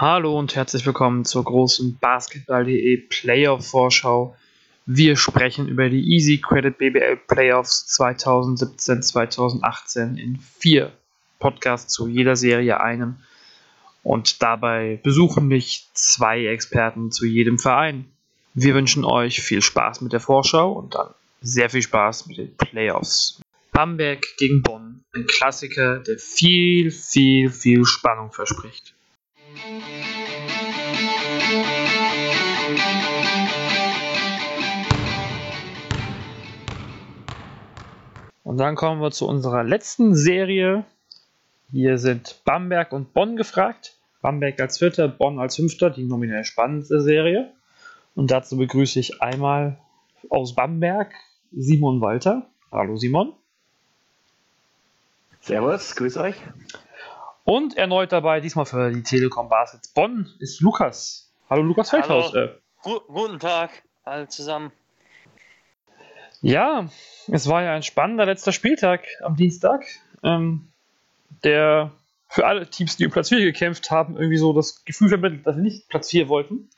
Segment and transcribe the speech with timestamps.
[0.00, 4.36] Hallo und herzlich willkommen zur großen Basketball.de Playoff-Vorschau.
[4.86, 10.92] Wir sprechen über die Easy Credit BBL Playoffs 2017-2018 in vier
[11.40, 13.16] Podcasts zu jeder Serie einem.
[14.04, 18.04] Und dabei besuchen mich zwei Experten zu jedem Verein.
[18.54, 22.56] Wir wünschen euch viel Spaß mit der Vorschau und dann sehr viel Spaß mit den
[22.56, 23.40] Playoffs.
[23.72, 28.94] Bamberg gegen Bonn, ein Klassiker, der viel, viel, viel Spannung verspricht.
[38.48, 40.86] Und dann kommen wir zu unserer letzten Serie.
[41.70, 43.98] Hier sind Bamberg und Bonn gefragt.
[44.22, 47.52] Bamberg als Vierter, Bonn als Fünfter, die nominell spannendste Serie.
[48.14, 49.78] Und dazu begrüße ich einmal
[50.30, 51.12] aus Bamberg
[51.52, 52.46] Simon Walter.
[52.72, 53.34] Hallo Simon.
[55.42, 56.36] Servus, grüß euch.
[57.44, 61.30] Und erneut dabei, diesmal für die Telekom Baskets Bonn, ist Lukas.
[61.50, 62.32] Hallo Lukas Feldhaus.
[62.32, 62.48] Hallo.
[62.82, 64.72] Gu guten Tag, alle zusammen.
[66.40, 66.88] Ja,
[67.28, 69.84] es war ja ein spannender letzter Spieltag am Dienstag,
[70.22, 70.68] ähm,
[71.42, 71.92] der
[72.28, 75.56] für alle Teams, die um Platz 4 gekämpft haben, irgendwie so das Gefühl vermittelt, dass
[75.56, 76.68] sie nicht Platz 4 wollten.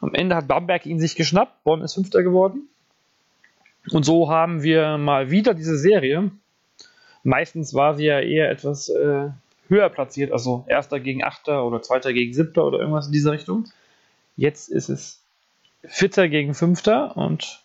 [0.00, 2.68] Am Ende hat Bamberg ihn sich geschnappt, Bonn ist Fünfter geworden.
[3.90, 6.30] Und so haben wir mal wieder diese Serie.
[7.22, 9.28] Meistens war sie ja eher etwas äh,
[9.68, 13.66] höher platziert, also Erster gegen Achter oder Zweiter gegen Siebter oder irgendwas in dieser Richtung.
[14.36, 15.22] Jetzt ist es
[15.82, 17.63] Vierter gegen Fünfter und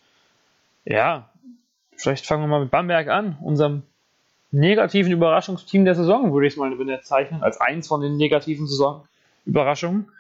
[0.90, 1.30] ja,
[1.95, 3.84] vielleicht fangen wir mal mit Bamberg an, unserem
[4.52, 10.12] negativen Überraschungsteam der Saison, würde ich es mal bezeichnen, als eins von den negativen Saisonüberraschungen.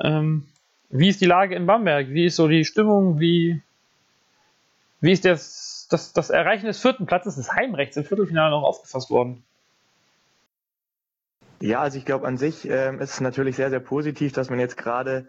[0.00, 0.48] Ähm,
[0.88, 2.08] wie ist die Lage in Bamberg?
[2.08, 3.20] Wie ist so die Stimmung?
[3.20, 3.60] Wie,
[5.02, 9.10] wie ist das, das, das Erreichen des vierten Platzes des Heimrechts im Viertelfinale noch aufgefasst
[9.10, 9.44] worden?
[11.60, 14.60] Ja, also ich glaube an sich ähm, ist es natürlich sehr, sehr positiv, dass man
[14.60, 15.26] jetzt gerade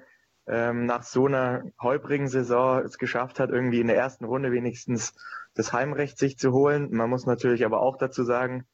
[0.48, 5.14] ähm, nach so einer holprigen Saison es geschafft hat, irgendwie in der ersten Runde wenigstens
[5.56, 6.90] das Heimrecht sich zu holen.
[6.92, 8.66] Man muss natürlich aber auch dazu sagen,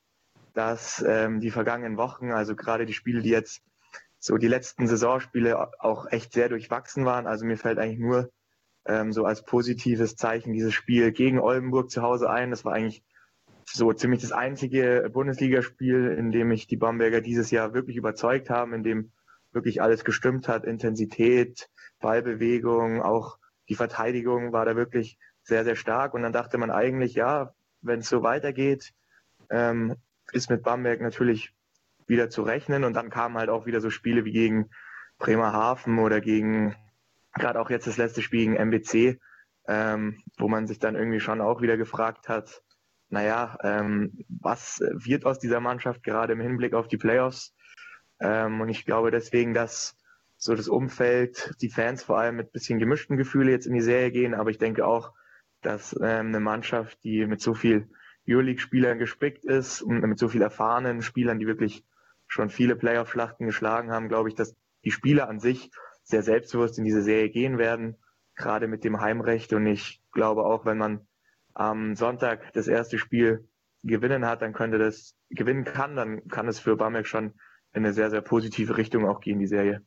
[0.53, 3.63] dass ähm, die vergangenen Wochen, also gerade die Spiele, die jetzt
[4.19, 7.27] so die letzten Saisonspiele auch echt sehr durchwachsen waren.
[7.27, 8.31] Also mir fällt eigentlich nur
[8.85, 12.51] ähm, so als positives Zeichen dieses Spiel gegen Oldenburg zu Hause ein.
[12.51, 13.03] Das war eigentlich
[13.65, 18.73] so ziemlich das einzige Bundesligaspiel, in dem mich die Bamberger dieses Jahr wirklich überzeugt haben,
[18.73, 19.11] in dem
[19.53, 20.65] wirklich alles gestimmt hat.
[20.65, 21.69] Intensität,
[21.99, 23.37] Ballbewegung, auch
[23.69, 26.13] die Verteidigung war da wirklich sehr, sehr stark.
[26.13, 28.93] Und dann dachte man eigentlich, ja, wenn es so weitergeht,
[29.49, 29.95] ähm,
[30.31, 31.53] ist mit Bamberg natürlich
[32.07, 32.83] wieder zu rechnen.
[32.83, 34.69] Und dann kamen halt auch wieder so Spiele wie gegen
[35.19, 36.75] Bremerhaven oder gegen,
[37.33, 39.19] gerade auch jetzt das letzte Spiel gegen MBC,
[39.67, 42.61] ähm, wo man sich dann irgendwie schon auch wieder gefragt hat,
[43.09, 47.53] naja, ähm, was wird aus dieser Mannschaft gerade im Hinblick auf die Playoffs?
[48.23, 49.97] Ähm, und ich glaube deswegen, dass
[50.37, 54.11] so das Umfeld, die Fans vor allem mit bisschen gemischten Gefühlen jetzt in die Serie
[54.11, 55.13] gehen, aber ich denke auch,
[55.61, 57.89] dass ähm, eine Mannschaft, die mit so viel
[58.27, 61.85] Euroleague-Spielern gespickt ist und mit so viel erfahrenen Spielern, die wirklich
[62.27, 65.71] schon viele Playoff-Schlachten geschlagen haben, glaube ich, dass die Spieler an sich
[66.03, 67.97] sehr selbstbewusst in diese Serie gehen werden,
[68.35, 69.53] gerade mit dem Heimrecht.
[69.53, 71.07] Und ich glaube auch, wenn man
[71.53, 73.47] am Sonntag das erste Spiel
[73.83, 77.33] gewinnen hat, dann könnte das gewinnen kann, dann kann es für Bamberg schon
[77.73, 79.81] in eine sehr, sehr positive Richtung auch gehen, die Serie.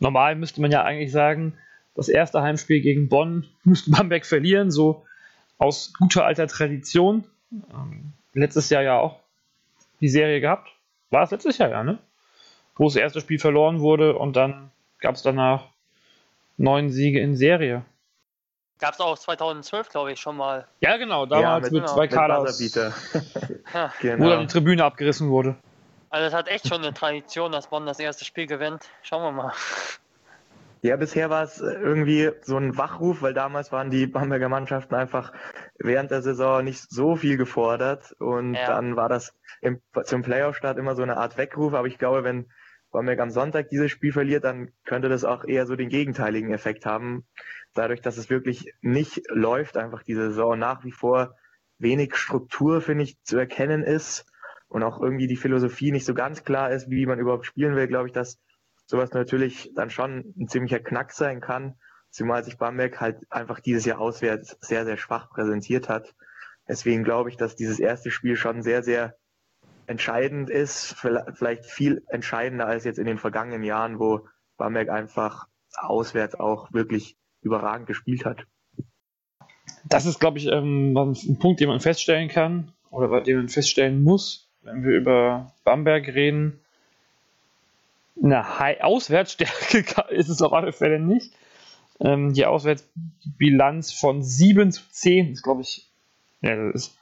[0.00, 1.54] Normal müsste man ja eigentlich sagen,
[1.94, 5.04] das erste Heimspiel gegen Bonn müsste Bamberg verlieren, so
[5.58, 7.24] aus guter alter Tradition.
[7.52, 9.20] Ähm, letztes Jahr ja auch
[10.00, 10.68] die Serie gehabt.
[11.10, 11.98] War es letztes Jahr ja, ne?
[12.74, 15.68] Wo das erste Spiel verloren wurde und dann gab es danach
[16.58, 17.84] neun Siege in Serie.
[18.78, 20.66] Gab es auch 2012, glaube ich, schon mal.
[20.80, 22.94] Ja, genau, damals Ja, mit, mit- zwei Kaders, Buzzerbeater.
[23.72, 23.90] Ja.
[24.02, 24.40] wo dann genau.
[24.40, 25.56] die Tribüne abgerissen wurde.
[26.16, 28.88] Also es hat echt schon eine Tradition, dass Bonn das erste Spiel gewinnt.
[29.02, 29.52] Schauen wir mal.
[30.80, 35.34] Ja, bisher war es irgendwie so ein Wachruf, weil damals waren die Bamberger Mannschaften einfach
[35.78, 38.66] während der Saison nicht so viel gefordert und Ja.
[38.66, 42.50] dann war das im, zum Playoff-Start immer so eine Art Weckruf, aber ich glaube, wenn
[42.92, 46.86] Bamberg am Sonntag dieses Spiel verliert, dann könnte das auch eher so den gegenteiligen Effekt
[46.86, 47.26] haben,
[47.74, 51.34] dadurch, dass es wirklich nicht läuft, einfach diese Saison nach wie vor
[51.76, 54.24] wenig Struktur, finde ich, zu erkennen ist
[54.68, 57.86] und auch irgendwie die Philosophie nicht so ganz klar ist, wie man überhaupt spielen will,
[57.86, 58.38] glaube ich, dass
[58.86, 61.74] sowas natürlich dann schon ein ziemlicher Knack sein kann,
[62.10, 66.14] zumal sich Bamberg halt einfach dieses Jahr auswärts sehr, sehr schwach präsentiert hat.
[66.68, 69.16] Deswegen glaube ich, dass dieses erste Spiel schon sehr, sehr
[69.86, 70.96] entscheidend ist,
[71.34, 74.26] vielleicht viel entscheidender als jetzt in den vergangenen Jahren, wo
[74.56, 75.46] Bamberg einfach
[75.76, 78.46] auswärts auch wirklich überragend gespielt hat.
[79.84, 84.02] Das ist, glaube ich, ähm, ein Punkt, den man feststellen kann oder den man feststellen
[84.02, 86.60] muss, wenn wir über Bamberg reden.
[88.22, 88.44] eine
[88.84, 91.32] Auswärtsstärke ist es auf alle Fälle nicht.
[92.00, 95.86] Ähm, die Auswärtsbilanz von 7 zu 10 ist, glaube ich,
[96.42, 96.94] ja, ist,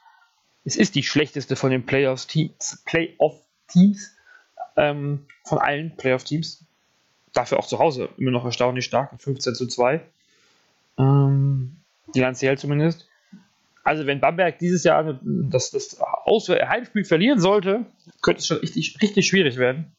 [0.64, 4.14] es ist die schlechteste von den Playoff-Teams, Playoff-Teams
[4.76, 6.64] ähm, von allen Playoff-Teams.
[7.32, 10.00] Dafür auch zu Hause immer noch erstaunlich stark, 15 zu 2.
[10.99, 11.76] Ähm,
[12.12, 13.08] bilanziell zumindest.
[13.84, 16.00] Also wenn Bamberg dieses Jahr das, das
[16.48, 17.84] Heimspiel verlieren sollte,
[18.22, 19.94] könnte es schon richtig, richtig schwierig werden.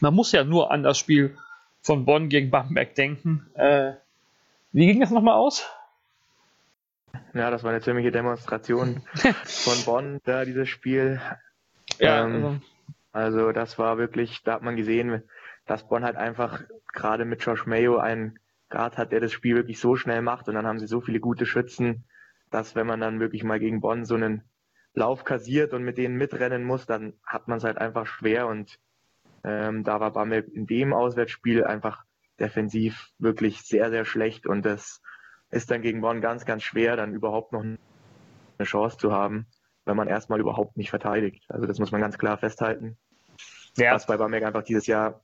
[0.00, 1.36] Man muss ja nur an das Spiel
[1.82, 3.46] von Bonn gegen Bamberg denken.
[3.54, 3.92] Äh,
[4.72, 5.68] wie ging das nochmal aus?
[7.34, 9.02] Ja, das war eine ziemliche Demonstration
[9.44, 11.20] von Bonn, da dieses Spiel.
[11.98, 12.60] Ja, ähm,
[13.12, 13.36] also.
[13.36, 15.22] also das war wirklich, da hat man gesehen,
[15.66, 16.62] dass Bonn halt einfach
[16.92, 18.38] gerade mit Josh Mayo einen
[18.70, 21.20] Grad hat, der das Spiel wirklich so schnell macht und dann haben sie so viele
[21.20, 22.04] gute Schützen,
[22.50, 24.42] dass wenn man dann wirklich mal gegen Bonn so einen
[24.92, 28.78] Lauf kassiert und mit denen mitrennen muss, dann hat man es halt einfach schwer und
[29.44, 32.04] ähm, da war Bamberg in dem Auswärtsspiel einfach
[32.38, 35.00] defensiv wirklich sehr, sehr schlecht und das
[35.50, 37.78] ist dann gegen Bonn ganz, ganz schwer, dann überhaupt noch eine
[38.62, 39.46] Chance zu haben,
[39.84, 41.44] wenn man erstmal überhaupt nicht verteidigt.
[41.48, 42.98] Also das muss man ganz klar festhalten.
[43.76, 43.94] Ja.
[43.94, 45.22] Was bei Bamberg einfach dieses Jahr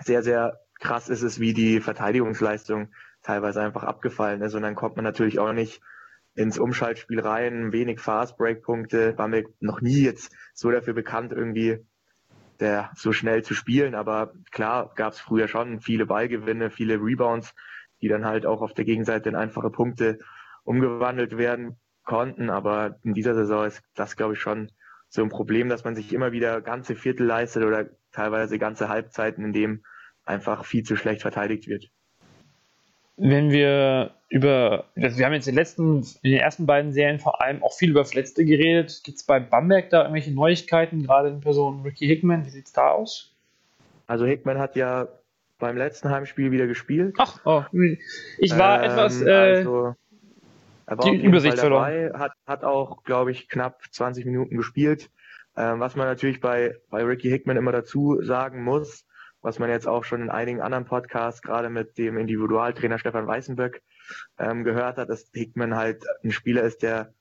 [0.00, 4.96] sehr, sehr krass ist, ist, wie die Verteidigungsleistung teilweise einfach abgefallen ist und dann kommt
[4.96, 5.82] man natürlich auch nicht
[6.34, 11.84] ins Umschaltspiel rein, wenig Fast-Break-Punkte, Bamberg noch nie jetzt so dafür bekannt, irgendwie
[12.60, 13.94] der so schnell zu spielen.
[13.94, 17.54] Aber klar gab es früher schon viele Ballgewinne, viele Rebounds,
[18.00, 20.18] die dann halt auch auf der Gegenseite in einfache Punkte
[20.62, 22.50] umgewandelt werden konnten.
[22.50, 24.70] Aber in dieser Saison ist das, glaube ich, schon
[25.08, 29.44] so ein Problem, dass man sich immer wieder ganze Viertel leistet oder teilweise ganze Halbzeiten,
[29.44, 29.82] in dem
[30.24, 31.90] einfach viel zu schlecht verteidigt wird
[33.20, 37.18] wenn wir über, also wir haben jetzt in den letzten, in den ersten beiden Serien
[37.18, 39.02] vor allem auch viel über Verletzte geredet.
[39.04, 42.46] Gibt es bei Bamberg da irgendwelche Neuigkeiten, gerade in Person Ricky Hickman?
[42.46, 43.34] Wie sieht es da aus?
[44.06, 45.08] Also Hickman hat ja
[45.58, 47.14] beim letzten Heimspiel wieder gespielt.
[47.18, 47.62] Ach, oh,
[48.38, 49.94] ich war ähm, etwas äh, also,
[50.86, 52.18] er war die Übersicht verloren.
[52.18, 55.10] Hat, hat auch, glaube ich, knapp 20 Minuten gespielt.
[55.56, 59.04] Ähm, was man natürlich bei, bei Ricky Hickman immer dazu sagen muss,
[59.42, 63.82] was man jetzt auch schon in einigen anderen Podcasts, gerade mit dem Individualtrainer Stefan Weißenböck,
[64.38, 67.14] ähm, gehört hat, dass Hickman halt ein Spieler ist, der,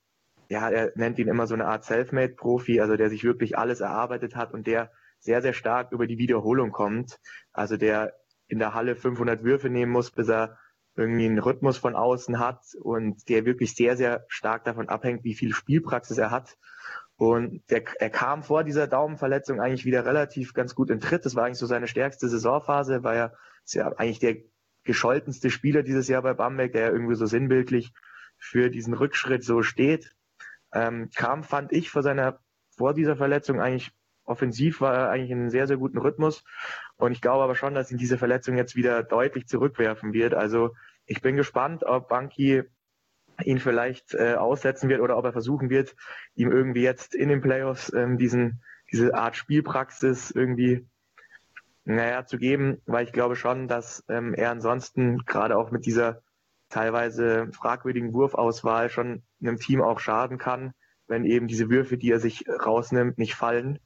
[0.49, 4.35] ja, er nennt ihn immer so eine Art Selfmade-Profi, also der sich wirklich alles erarbeitet
[4.35, 7.19] hat und der sehr, sehr stark über die Wiederholung kommt.
[7.51, 8.13] Also der
[8.47, 10.57] in der Halle 500 Würfe nehmen muss, bis er
[10.95, 15.35] irgendwie einen Rhythmus von außen hat und der wirklich sehr, sehr stark davon abhängt, wie
[15.35, 16.57] viel Spielpraxis er hat.
[17.19, 21.25] Und der, er kam vor dieser Daumenverletzung eigentlich wieder relativ ganz gut in Tritt.
[21.25, 23.33] Das war eigentlich so seine stärkste Saisonphase, weil er
[23.65, 24.37] ist ja eigentlich der
[24.85, 27.91] gescholtenste Spieler dieses Jahr bei Bamberg, der ja irgendwie so sinnbildlich
[28.37, 30.15] für diesen Rückschritt so steht.
[30.73, 32.39] Ähm, kam, fand ich, vor seiner,
[32.77, 33.91] vor dieser Verletzung eigentlich
[34.23, 36.45] offensiv war er eigentlich in einem sehr, sehr guten Rhythmus.
[36.95, 40.35] Und ich glaube aber schon, dass ihn diese Verletzung jetzt wieder deutlich zurückwerfen wird.
[40.35, 40.73] Also
[41.05, 42.63] ich bin gespannt, ob Banki
[43.43, 45.95] ihn vielleicht äh, aussetzen wird oder ob er versuchen wird,
[46.35, 50.87] ihm irgendwie jetzt in den Playoffs ähm, diesen, diese Art Spielpraxis irgendwie
[51.85, 56.21] naja, zu geben, weil ich glaube schon, dass ähm, er ansonsten gerade auch mit dieser
[56.69, 60.73] teilweise fragwürdigen Wurfauswahl schon einem Team auch schaden kann,
[61.07, 63.79] wenn eben diese Würfe, die er sich rausnimmt, nicht fallen.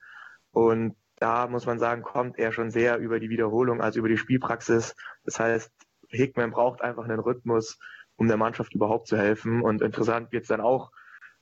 [0.51, 4.17] Und da muss man sagen, kommt er schon sehr über die Wiederholung, also über die
[4.17, 4.95] Spielpraxis.
[5.23, 5.71] Das heißt,
[6.10, 7.79] Hickman braucht einfach einen Rhythmus,
[8.15, 9.62] um der Mannschaft überhaupt zu helfen.
[9.62, 10.91] Und interessant wird es dann auch,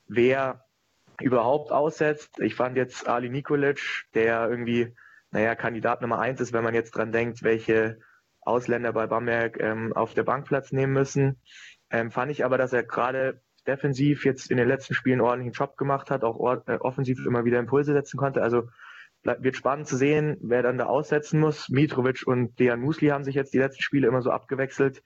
[0.07, 0.65] wer
[1.21, 2.39] überhaupt aussetzt.
[2.39, 4.95] Ich fand jetzt Ali Nikolic, der irgendwie,
[5.31, 7.99] naja, Kandidat Nummer eins ist, wenn man jetzt dran denkt, welche
[8.41, 11.39] Ausländer bei Bamberg ähm, auf der Bank Platz nehmen müssen.
[11.91, 15.77] Ähm, fand ich aber, dass er gerade defensiv jetzt in den letzten Spielen ordentlichen Job
[15.77, 18.41] gemacht hat, auch äh, offensiv immer wieder Impulse setzen konnte.
[18.41, 18.69] Also
[19.23, 21.69] wird spannend zu sehen, wer dann da aussetzen muss.
[21.69, 25.03] Mitrovic und Dejan Musli haben sich jetzt die letzten Spiele immer so abgewechselt.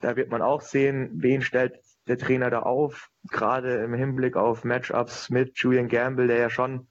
[0.00, 4.64] Da wird man auch sehen, wen stellt der Trainer da auf, gerade im Hinblick auf
[4.64, 6.86] Matchups mit Julian Gamble, der ja schon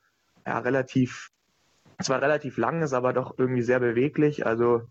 [0.45, 1.31] ja, relativ,
[2.01, 4.45] zwar relativ lang ist, aber doch irgendwie sehr beweglich.
[4.45, 4.81] Also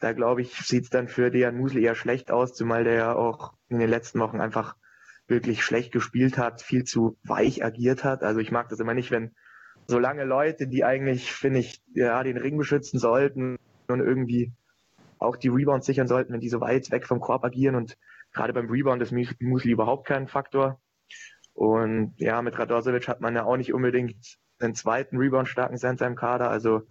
[0.00, 3.14] da glaube ich, sieht es dann für Dejan Musli eher schlecht aus, zumal der ja
[3.14, 4.76] auch in den letzten Wochen einfach
[5.26, 8.22] wirklich schlecht gespielt hat, viel zu weich agiert hat.
[8.22, 9.34] Also ich mag das immer nicht, wenn
[9.86, 14.52] so lange Leute, die eigentlich, finde ich, ja, den Ring beschützen sollten und irgendwie
[15.24, 17.74] auch die Rebounds sichern sollten, wenn die so weit weg vom Korb agieren.
[17.74, 17.96] Und
[18.32, 20.80] gerade beim Rebound ist Musli überhaupt kein Faktor.
[21.52, 26.16] Und ja, mit Radosevic hat man ja auch nicht unbedingt einen zweiten Rebound-starken Center im
[26.16, 26.50] Kader.
[26.50, 26.82] Also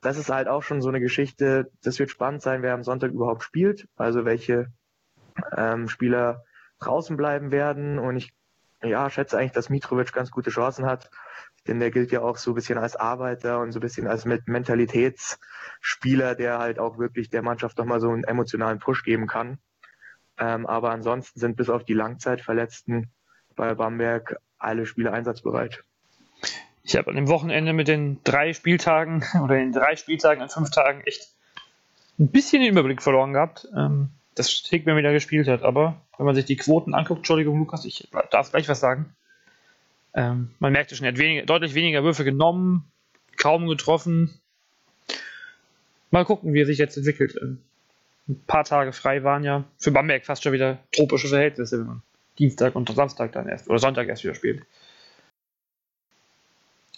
[0.00, 1.70] das ist halt auch schon so eine Geschichte.
[1.82, 3.88] Das wird spannend sein, wer am Sonntag überhaupt spielt.
[3.96, 4.72] Also welche
[5.56, 6.44] ähm, Spieler
[6.80, 7.98] draußen bleiben werden.
[7.98, 8.34] Und ich
[8.82, 11.10] ja, schätze eigentlich, dass Mitrovic ganz gute Chancen hat.
[11.68, 14.24] Denn der gilt ja auch so ein bisschen als Arbeiter und so ein bisschen als
[14.24, 19.58] Mentalitätsspieler, der halt auch wirklich der Mannschaft nochmal so einen emotionalen Push geben kann.
[20.38, 23.10] Ähm, aber ansonsten sind bis auf die Langzeitverletzten
[23.54, 25.84] bei Bamberg alle Spieler einsatzbereit.
[26.84, 30.70] Ich habe an dem Wochenende mit den drei Spieltagen oder den drei Spieltagen an fünf
[30.70, 31.28] Tagen echt
[32.18, 35.62] ein bisschen den Überblick verloren gehabt, ähm, dass Hickman wieder gespielt hat.
[35.62, 39.14] Aber wenn man sich die Quoten anguckt, Entschuldigung, Lukas, ich darf gleich was sagen.
[40.14, 42.90] Ähm, man merkte schon, er hat weniger, deutlich weniger Würfe genommen,
[43.36, 44.40] kaum getroffen.
[46.10, 47.36] Mal gucken, wie er sich jetzt entwickelt.
[47.40, 47.62] Ähm,
[48.28, 52.02] ein paar Tage frei waren ja für Bamberg fast schon wieder tropische Verhältnisse, wenn man
[52.38, 54.64] Dienstag und Samstag dann erst oder Sonntag erst wieder spielt.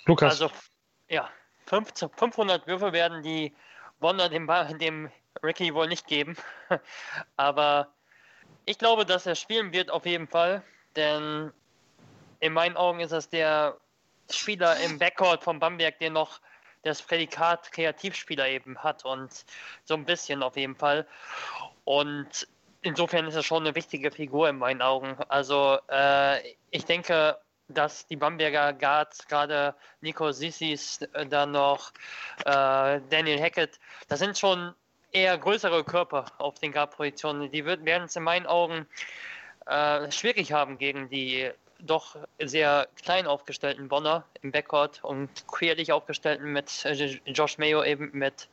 [0.07, 0.41] Lukas.
[0.41, 0.55] Also,
[1.09, 1.31] ja,
[1.67, 3.53] 15, 500 Würfe werden die
[4.01, 5.11] Bonner dem, dem
[5.43, 6.37] Ricky wohl nicht geben.
[7.37, 7.89] Aber
[8.67, 10.63] ich glaube, dass er spielen wird auf jeden Fall,
[10.97, 11.53] denn
[12.41, 13.77] in meinen Augen ist das der
[14.31, 16.41] Spieler im Backcourt von Bamberg, der noch
[16.83, 19.45] das Prädikat Kreativspieler eben hat und
[19.85, 21.07] so ein bisschen auf jeden Fall.
[21.85, 22.47] Und
[22.83, 25.17] insofern ist er schon eine wichtige Figur in meinen Augen.
[25.29, 27.39] Also äh, ich denke,
[27.69, 31.93] dass die Bamberger Guards, gerade Nico Sissis, äh, dann noch
[32.45, 34.75] äh, Daniel Hackett, das sind schon
[35.13, 37.51] eher größere Körper auf den Guard-Positionen.
[37.51, 38.87] Die werden es in meinen Augen
[39.67, 41.51] äh, schwierig haben gegen die
[41.85, 48.11] doch sehr klein aufgestellten Bonner im Backcourt und querlich aufgestellten mit äh, Josh Mayo eben
[48.13, 48.49] mit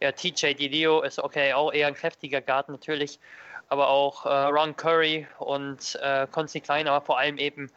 [0.00, 3.18] ja, TJ DiLeo ist okay, auch eher ein kräftiger Guard natürlich,
[3.68, 7.70] aber auch äh, Ron Curry und äh, Consti Klein, aber vor allem eben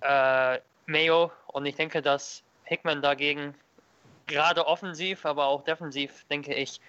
[0.00, 3.54] äh, Mayo und ich denke, dass Hickman dagegen
[4.26, 6.80] gerade offensiv, aber auch defensiv, denke ich,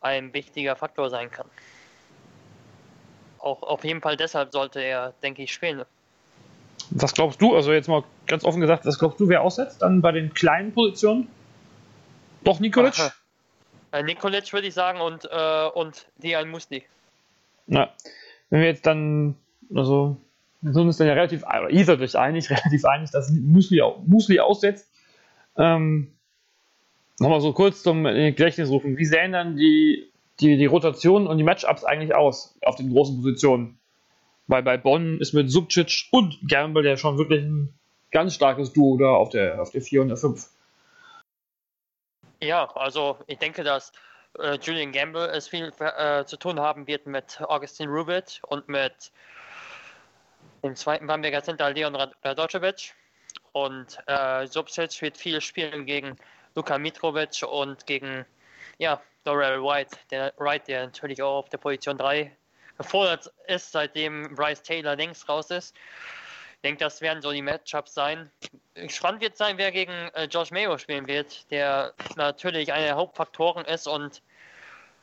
[0.00, 1.48] ein wichtiger Faktor sein kann.
[3.38, 5.84] Auch auf jeden Fall deshalb sollte er, denke ich, spielen.
[6.90, 10.00] Was glaubst du, also jetzt mal ganz offen gesagt, was glaubst du, wer aussetzt dann
[10.00, 11.28] bei den kleinen Positionen?
[12.42, 12.94] Doch Nikolic?
[12.98, 13.14] Ach,
[13.92, 16.82] äh, Nikolic würde ich sagen und, äh, und Dian Musli.
[17.66, 17.90] Na,
[18.48, 19.36] wenn wir jetzt dann,
[19.74, 20.16] also,
[20.60, 24.40] wir sind uns dann ja relativ, ihr seid euch einig, relativ einig, dass Musli, Musli
[24.40, 24.90] aussetzt.
[25.56, 26.12] Ähm,
[27.20, 28.96] Nochmal so kurz zum Gedächtnis rufen.
[28.96, 33.16] Wie sehen dann die, die, die Rotationen und die Matchups eigentlich aus auf den großen
[33.16, 33.78] Positionen?
[34.50, 37.72] Weil bei Bonn ist mit Subcic und Gamble ja schon wirklich ein
[38.10, 40.44] ganz starkes Duo da auf der, auf der 4 und der 5.
[42.42, 43.92] Ja, also ich denke, dass
[44.40, 49.12] äh, Julian Gamble es viel äh, zu tun haben wird mit Augustin Rubit und mit
[50.64, 52.94] dem zweiten Bamberger Center Leon Radocevic.
[53.52, 56.16] Und äh, Subcic wird viel spielen gegen
[56.56, 58.26] Luka Mitrovic und gegen
[58.78, 62.36] ja, Dorel White, der Wright, der natürlich auch auf der Position 3
[62.80, 65.76] gefordert ist, seitdem Bryce Taylor längst raus ist.
[66.54, 68.30] Ich denke, das werden so die Matchups sein.
[68.88, 73.66] Spannend wird sein, wer gegen äh, Josh Mayo spielen wird, der natürlich einer der Hauptfaktoren
[73.66, 74.22] ist und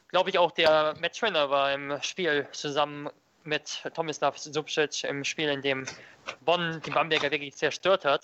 [0.10, 3.12] glaube ich auch der Matchwinner war im Spiel zusammen
[3.44, 5.86] mit Tomislav Subcic im Spiel, in dem
[6.42, 8.24] Bonn die Bamberger wirklich zerstört hat.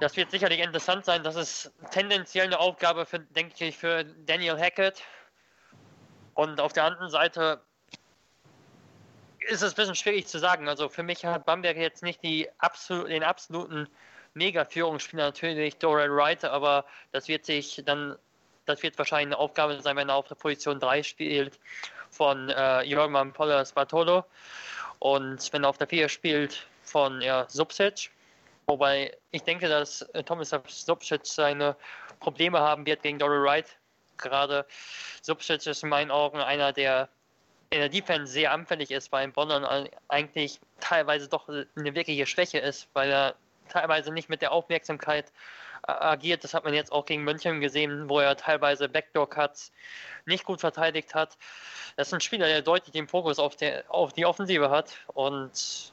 [0.00, 1.22] Das wird sicherlich interessant sein.
[1.22, 5.02] Das ist tendenziell eine Aufgabe, für, denke ich, für Daniel Hackett.
[6.34, 7.60] Und auf der anderen Seite
[9.48, 10.68] ist es ein bisschen schwierig zu sagen.
[10.68, 13.88] Also für mich hat Bamberg jetzt nicht die absol den absoluten
[14.34, 18.16] Mega-Führungsspieler, natürlich Doran Wright, aber das wird sich dann,
[18.66, 21.58] das wird wahrscheinlich eine Aufgabe sein, wenn er auf der Position 3 spielt
[22.10, 24.24] von äh, Jörgman Pollers Bartolo.
[25.00, 28.10] Und wenn er auf der 4 spielt von ja, Subsic.
[28.66, 31.76] Wobei ich denke, dass Thomas Subsic seine
[32.20, 33.76] Probleme haben wird gegen Dory Wright.
[34.16, 34.66] Gerade
[35.22, 37.08] Subsic ist in meinen Augen einer, der
[37.70, 39.50] in der Defense sehr anfällig ist, weil in Bonn
[40.08, 43.36] eigentlich teilweise doch eine wirkliche Schwäche ist, weil er
[43.68, 45.32] teilweise nicht mit der Aufmerksamkeit
[45.86, 46.42] äh, agiert.
[46.42, 49.70] Das hat man jetzt auch gegen München gesehen, wo er teilweise Backdoor-Cuts
[50.26, 51.38] nicht gut verteidigt hat.
[51.96, 55.92] Das ist ein Spieler, der deutlich den Fokus auf, der, auf die Offensive hat und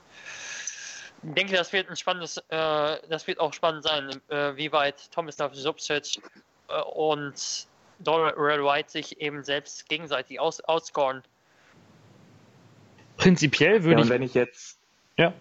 [1.24, 5.12] ich denke, das wird ein spannendes, äh, das wird auch spannend sein, äh, wie weit
[5.12, 6.22] Tomislav Subcic
[6.70, 7.68] äh, und
[8.06, 11.24] Red White sich eben selbst gegenseitig aus, outscoren.
[13.18, 14.10] Prinzipiell würde ja, ich.
[14.10, 14.80] wenn ich jetzt.
[15.18, 15.34] Ja.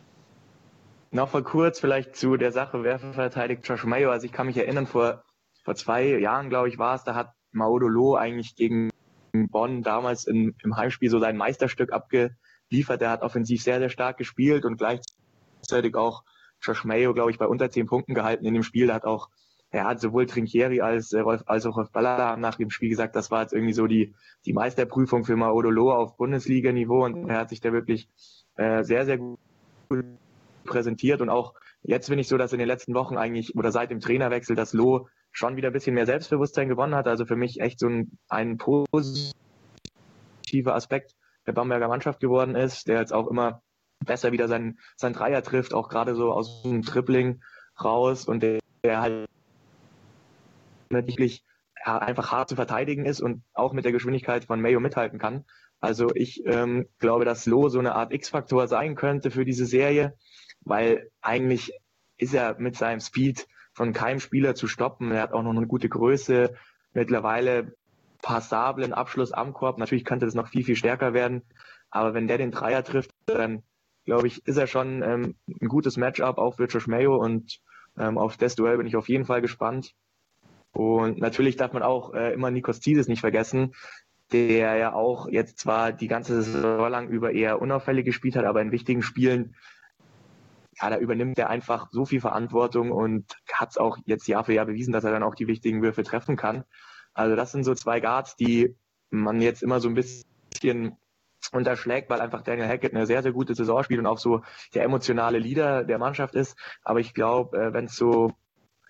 [1.10, 4.10] Noch mal kurz vielleicht zu der Sache, wer verteidigt Josh Mayo.
[4.10, 5.22] Also ich kann mich erinnern, vor,
[5.62, 8.90] vor zwei Jahren, glaube ich, war es, da hat Maudolo eigentlich gegen
[9.32, 13.00] Bonn damals in, im Heimspiel so sein Meisterstück abgeliefert.
[13.00, 16.24] Der hat offensiv sehr, sehr stark gespielt und gleichzeitig auch
[16.60, 18.86] Josh Mayo, glaube ich, bei unter zehn Punkten gehalten in dem Spiel.
[18.86, 19.28] Der hat auch
[19.70, 23.16] er hat sowohl Trinchieri als, äh, Rolf, als auch Rolf Ballala nach dem Spiel gesagt,
[23.16, 27.50] das war jetzt irgendwie so die, die Meisterprüfung für Maodolo auf Bundesliga-Niveau und er hat
[27.50, 28.08] sich da wirklich
[28.56, 29.38] äh, sehr, sehr gut
[30.64, 33.90] präsentiert und auch jetzt finde ich so, dass in den letzten Wochen eigentlich oder seit
[33.90, 37.06] dem Trainerwechsel das Loh schon wieder ein bisschen mehr Selbstbewusstsein gewonnen hat.
[37.06, 39.34] Also für mich echt so ein, ein positiver
[40.74, 41.14] Aspekt
[41.46, 43.62] der Bamberger Mannschaft geworden ist, der jetzt auch immer
[44.04, 47.42] besser wieder sein, sein Dreier trifft, auch gerade so aus dem Tripling
[47.82, 49.25] raus und der, der halt
[50.90, 55.44] ja, einfach hart zu verteidigen ist und auch mit der Geschwindigkeit von Mayo mithalten kann.
[55.80, 60.16] Also ich ähm, glaube, dass Lo so eine Art X-Faktor sein könnte für diese Serie,
[60.60, 61.72] weil eigentlich
[62.16, 65.12] ist er mit seinem Speed von keinem Spieler zu stoppen.
[65.12, 66.54] Er hat auch noch eine gute Größe,
[66.94, 67.74] mittlerweile
[68.22, 69.78] passablen Abschluss am Korb.
[69.78, 71.42] Natürlich könnte das noch viel, viel stärker werden.
[71.90, 73.62] Aber wenn der den Dreier trifft, dann
[74.06, 77.60] glaube ich, ist er schon ähm, ein gutes Matchup auch für Josh Mayo und
[77.98, 79.94] ähm, auf das Duell bin ich auf jeden Fall gespannt.
[80.76, 83.74] Und natürlich darf man auch äh, immer Nikos Tizis nicht vergessen,
[84.30, 88.60] der ja auch jetzt zwar die ganze Saison lang über eher unauffällig gespielt hat, aber
[88.60, 89.56] in wichtigen Spielen,
[90.78, 94.52] ja, da übernimmt er einfach so viel Verantwortung und hat es auch jetzt Jahr für
[94.52, 96.64] Jahr bewiesen, dass er dann auch die wichtigen Würfe treffen kann.
[97.14, 98.76] Also das sind so zwei Guards, die
[99.08, 100.98] man jetzt immer so ein bisschen
[101.52, 104.42] unterschlägt, weil einfach Daniel Hackett eine sehr, sehr gute Saison spielt und auch so
[104.74, 106.58] der emotionale Leader der Mannschaft ist.
[106.82, 108.34] Aber ich glaube, äh, wenn es so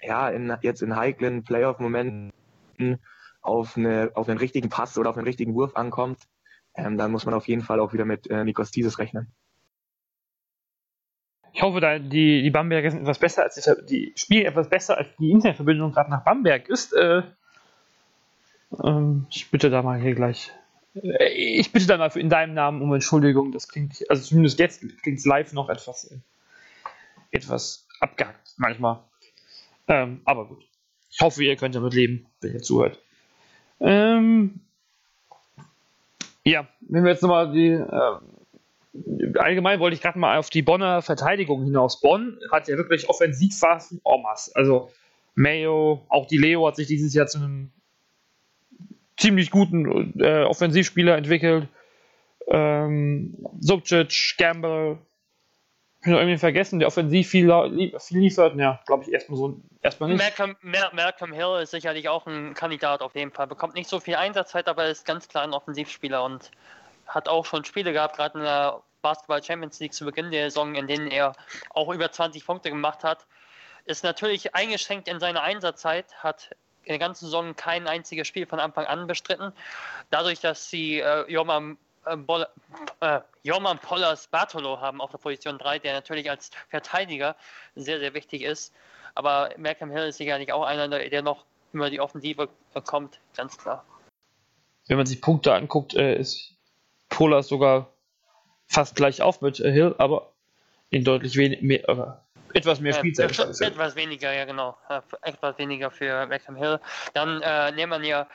[0.06, 2.32] ja in, jetzt in heiklen Playoff-Momenten
[3.42, 6.20] auf, eine, auf einen richtigen Pass oder auf einen richtigen Wurf ankommt,
[6.74, 9.32] ähm, dann muss man auf jeden Fall auch wieder mit äh, Nikos Dieses rechnen.
[11.52, 14.98] Ich hoffe, da die, die Bamberger sind etwas besser als die, die spielen etwas besser
[14.98, 16.92] als die Internetverbindung gerade nach Bamberg ist.
[16.92, 17.22] Äh,
[18.84, 20.52] ähm, ich bitte da mal hier gleich
[21.02, 23.52] äh, ich bitte dann mal in deinem Namen um Entschuldigung.
[23.52, 26.18] Das klingt, also zumindest jetzt klingt es live noch etwas, äh,
[27.30, 29.02] etwas abgehackt manchmal.
[29.88, 30.64] Ähm, aber gut.
[31.10, 32.98] Ich hoffe, ihr könnt damit leben, wenn ihr zuhört.
[33.80, 34.60] Ähm,
[36.44, 37.68] ja, wenn wir jetzt nochmal die.
[37.68, 42.00] Äh, allgemein wollte ich gerade mal auf die Bonner Verteidigung hinaus.
[42.00, 44.52] Bonn hat ja wirklich Offensivphasen en masse.
[44.54, 44.90] Also
[45.34, 47.72] Mayo, auch die Leo hat sich dieses Jahr zu einem
[49.16, 51.68] ziemlich guten äh, Offensivspieler entwickelt.
[52.48, 54.98] Ähm, Subcic, Gamble,
[56.06, 57.50] ich habe irgendwie vergessen, der offensiv viel,
[57.98, 58.56] viel liefert.
[58.56, 60.18] Ja, glaube ich erstmal so erstmal nicht.
[60.18, 60.56] Malcolm,
[60.92, 63.48] Malcolm Hill ist sicherlich auch ein Kandidat auf jeden Fall.
[63.48, 66.52] Bekommt nicht so viel Einsatzzeit, aber ist ganz klar ein Offensivspieler und
[67.08, 70.76] hat auch schon Spiele gehabt, gerade in der Basketball Champions League zu Beginn der Saison,
[70.76, 71.32] in denen er
[71.70, 73.26] auch über 20 Punkte gemacht hat.
[73.84, 76.50] Ist natürlich eingeschränkt in seiner Einsatzzeit, hat
[76.84, 79.52] in der ganzen Saison kein einziges Spiel von Anfang an bestritten.
[80.10, 82.16] Dadurch, dass sie äh, Joman, äh,
[83.00, 87.36] äh, Joman Pollas Bartolo haben auf der Position 3, der natürlich als Verteidiger
[87.74, 88.72] sehr, sehr wichtig ist.
[89.14, 92.48] Aber Malcolm Hill ist sicherlich auch einer, der noch über die Offensive
[92.84, 93.84] kommt, ganz klar.
[94.88, 96.54] Wenn man sich Punkte anguckt, äh, ist
[97.08, 97.92] Pollas sogar
[98.68, 100.32] fast gleich auf mit äh, Hill, aber
[100.90, 102.22] in deutlich wenig mehr,
[102.54, 103.36] etwas mehr Spielzeit.
[103.60, 104.76] Äh, etwas weniger, ja genau.
[105.22, 106.78] Etwas weniger für Beckham Hill.
[107.12, 108.26] Dann nehmen wir hier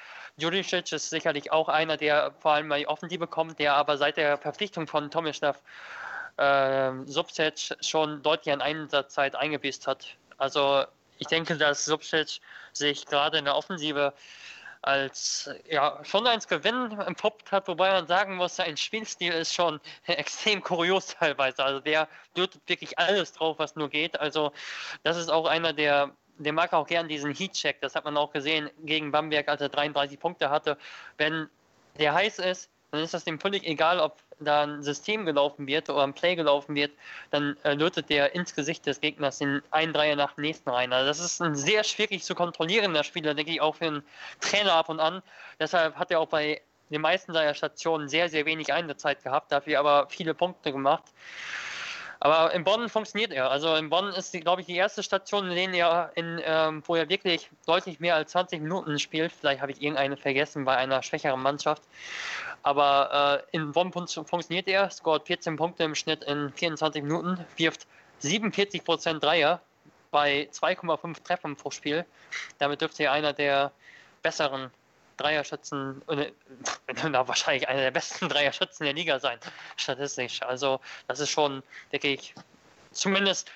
[0.41, 4.37] Juricic ist sicherlich auch einer, der vor allem bei Offensive kommt, der aber seit der
[4.37, 5.61] Verpflichtung von Tomislav
[6.37, 10.07] äh, Subcic schon deutlich an Einsatzzeit eingebüßt hat.
[10.37, 10.85] Also
[11.19, 12.39] ich denke, dass Subcic
[12.73, 14.13] sich gerade in der Offensive
[14.81, 19.79] als ja schon als Gewinn entpuppt hat, wobei man sagen muss, sein Spielstil ist schon
[20.07, 21.63] extrem kurios teilweise.
[21.63, 24.19] Also der lötet wirklich alles drauf, was nur geht.
[24.19, 24.51] Also
[25.03, 26.11] das ist auch einer, der
[26.43, 27.81] der mag auch gern diesen Heat-Check.
[27.81, 30.77] Das hat man auch gesehen gegen Bamberg, als er 33 Punkte hatte.
[31.17, 31.49] Wenn
[31.99, 35.89] der heiß ist, dann ist das dem völlig egal, ob da ein System gelaufen wird
[35.89, 36.91] oder ein Play gelaufen wird,
[37.29, 40.91] dann äh, lötet der ins Gesicht des Gegners den einen Dreier nach dem nächsten rein.
[40.91, 44.03] Also das ist ein sehr schwierig zu kontrollierender Spieler, denke ich, auch für einen
[44.39, 45.21] Trainer ab und an.
[45.59, 49.79] Deshalb hat er auch bei den meisten seiner Stationen sehr, sehr wenig Einsatzzeit gehabt, dafür
[49.79, 51.03] aber viele Punkte gemacht.
[52.23, 53.49] Aber in Bonn funktioniert er.
[53.49, 56.95] Also in Bonn ist, glaube ich, die erste Station, in der er, in, ähm, wo
[56.95, 59.31] er wirklich deutlich mehr als 20 Minuten spielt.
[59.31, 61.81] Vielleicht habe ich irgendeine vergessen bei einer schwächeren Mannschaft.
[62.61, 67.87] Aber äh, in Bonn funktioniert er, scoret 14 Punkte im Schnitt in 24 Minuten, wirft
[68.19, 69.59] 47 Prozent Dreier
[70.11, 72.05] bei 2,5 Treffern pro Spiel.
[72.59, 73.71] Damit dürfte er einer der
[74.21, 74.69] besseren
[75.21, 76.31] Dreierschützen, äh,
[77.09, 79.39] na, wahrscheinlich einer der besten Dreierschützen der Liga sein,
[79.77, 80.41] statistisch.
[80.41, 82.33] Also, das ist schon, denke ich,
[82.91, 83.51] zumindest,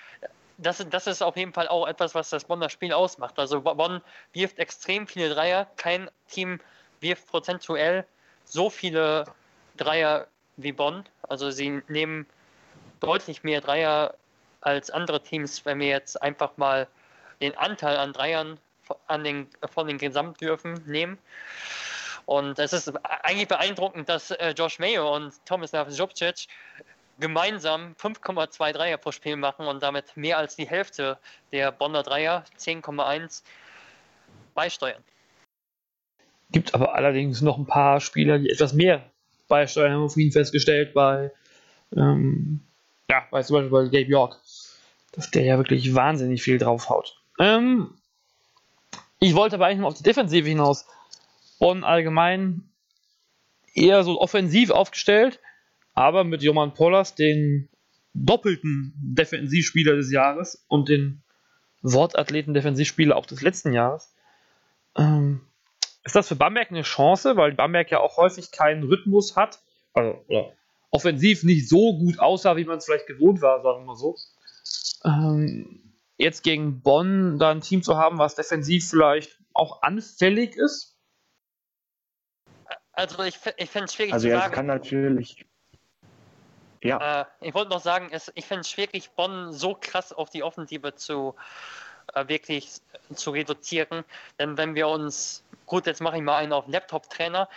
[0.58, 3.38] das, das ist auf jeden Fall auch etwas, was das Bonner Spiel ausmacht.
[3.40, 4.02] Also, Bonn
[4.34, 6.60] wirft extrem viele Dreier, kein Team
[7.02, 8.06] wirft prozentuell
[8.46, 9.26] so viele
[9.78, 11.06] Dreier wie Bonn.
[11.24, 12.26] Also, sie nehmen
[13.00, 14.16] deutlich mehr Dreier
[14.62, 16.88] als andere Teams, wenn wir jetzt einfach mal
[17.42, 18.58] den Anteil an Dreiern
[19.08, 21.18] an den, von den Gesamtwürfen nehmen.
[22.26, 22.92] Und es ist
[23.24, 26.48] eigentlich beeindruckend, dass äh, Josh Mayo und Tomislav Jobcic
[27.20, 31.18] gemeinsam 5,2 Dreier pro Spiel machen und damit mehr als die Hälfte
[31.52, 33.44] der Bonner Dreier, 10,1,
[34.54, 35.04] beisteuern.
[36.52, 39.10] Gibt aber allerdings noch ein paar Spieler, die etwas mehr
[39.48, 41.32] beisteuern, haben wir vorhin festgestellt, bei,
[41.96, 42.62] ähm,
[43.10, 44.38] ja, bei zum Beispiel bei Gabe York,
[45.12, 47.22] dass der ja wirklich wahnsinnig viel draufhaut.
[47.40, 47.94] Ähm,
[49.20, 50.86] ich wollte aber eigentlich nur auf die Defensive hinaus.
[51.60, 52.70] Bonn allgemein
[53.74, 55.40] eher so offensiv aufgestellt,
[55.94, 57.70] aber mit Joman Pollas den
[58.14, 61.24] doppelten Defensivspieler des Jahres und den
[61.82, 64.14] Wortathleten Defensivspieler auch des letzten Jahres.
[64.98, 65.42] Ähm,
[66.04, 69.60] ist das für Bamberg eine Chance, weil Bamberg ja auch häufig keinen Rhythmus hat,
[69.94, 70.54] also oder
[70.92, 74.16] offensiv nicht so gut aussah, wie man es vielleicht gewohnt war, sagen wir mal so.
[75.04, 75.85] Ähm,
[76.18, 80.96] jetzt gegen Bonn da ein Team zu haben, was defensiv vielleicht auch anfällig ist?
[82.94, 84.42] Also ich, ich finde es schwierig also zu sagen.
[84.42, 85.46] Also es kann natürlich
[86.86, 87.22] ja.
[87.22, 90.44] Äh, ich wollte noch sagen, es, ich finde es schwierig, Bonn so krass auf die
[90.44, 91.34] Offensive zu
[92.14, 92.70] äh, wirklich
[93.14, 94.04] zu reduzieren.
[94.38, 97.50] Denn wenn wir uns, gut, jetzt mache ich mal einen auf Laptop-Trainer,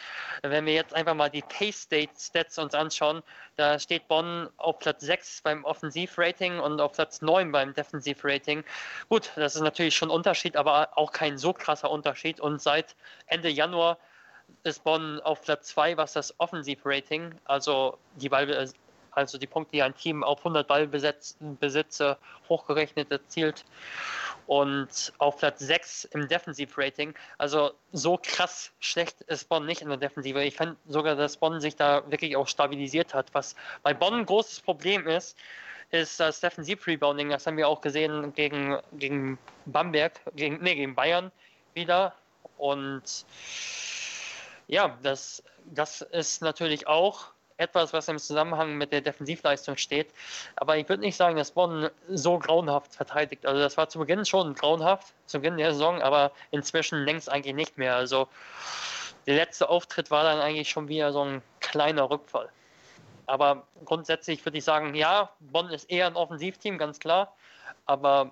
[0.43, 3.23] wenn wir jetzt einfach mal die Pace-Stats uns anschauen,
[3.57, 8.65] da steht Bonn auf Platz 6 beim Offensivrating und auf Platz 9 beim Defensivrating.
[9.09, 12.41] Gut, das ist natürlich schon ein Unterschied, aber auch kein so krasser Unterschied.
[12.41, 13.99] Und seit Ende Januar
[14.63, 18.69] ist Bonn auf Platz 2, was das Offensivrating, also die Ball
[19.19, 22.19] also die Punkte, die ein Team auf 100 Ballbesitze
[22.49, 23.65] hochgerechnet erzielt.
[24.49, 27.13] Und auf Platz 6 im Defensivrating.
[27.37, 30.43] Also so krass schlecht ist Bonn nicht in der Defensive.
[30.43, 33.27] Ich fand sogar, dass Bonn sich da wirklich auch stabilisiert hat.
[33.35, 35.37] Was bei Bonn ein großes Problem ist,
[35.91, 37.29] ist das Defensiv-Rebounding.
[37.29, 41.31] Das haben wir auch gesehen gegen, gegen Bamberg, gegen, nee, gegen Bayern
[41.75, 42.15] wieder.
[42.57, 43.27] Und
[44.67, 50.09] ja, das, das ist natürlich auch etwas, was im Zusammenhang mit der Defensivleistung steht.
[50.57, 53.45] Aber ich würde nicht sagen, dass Bonn so grauenhaft verteidigt.
[53.45, 57.55] Also das war zu Beginn schon grauenhaft, zu Beginn der Saison, aber inzwischen längst eigentlich
[57.55, 57.97] nicht mehr.
[57.97, 58.29] Also
[59.27, 62.49] der letzte Auftritt war dann eigentlich schon wieder so ein kleiner Rückfall.
[63.27, 67.35] Aber grundsätzlich würde ich sagen, ja, Bonn ist eher ein Offensivteam, ganz klar.
[67.85, 68.31] Aber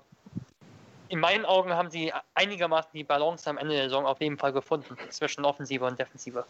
[1.08, 4.52] in meinen Augen haben sie einigermaßen die Balance am Ende der Saison auf jeden Fall
[4.52, 6.44] gefunden zwischen Offensive und Defensive.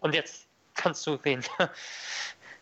[0.00, 0.45] Und jetzt
[0.76, 1.44] kannst du reden.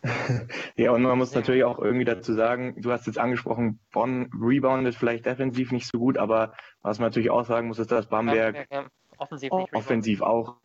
[0.77, 4.94] ja, und man muss natürlich auch irgendwie dazu sagen, du hast jetzt angesprochen, Bonn reboundet
[4.94, 8.66] vielleicht defensiv nicht so gut, aber was man natürlich auch sagen muss, ist, dass Bamberg
[8.70, 10.57] ja, offensiv, offensiv auch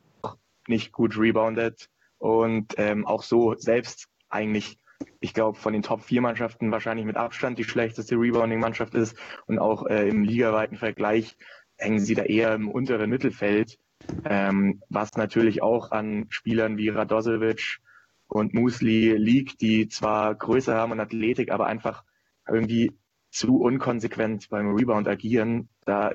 [0.67, 4.77] nicht gut reboundet und ähm, auch so selbst eigentlich,
[5.21, 9.57] ich glaube, von den Top 4 Mannschaften wahrscheinlich mit Abstand die schlechteste Rebounding-Mannschaft ist und
[9.57, 11.38] auch äh, im ligaweiten Vergleich
[11.77, 13.79] hängen sie da eher im unteren Mittelfeld.
[14.25, 17.79] Ähm, was natürlich auch an Spielern wie Radosevic
[18.27, 22.03] und Musli liegt, die zwar Größe haben und Athletik, aber einfach
[22.47, 22.91] irgendwie
[23.31, 25.69] zu unkonsequent beim Rebound agieren.
[25.85, 26.13] Da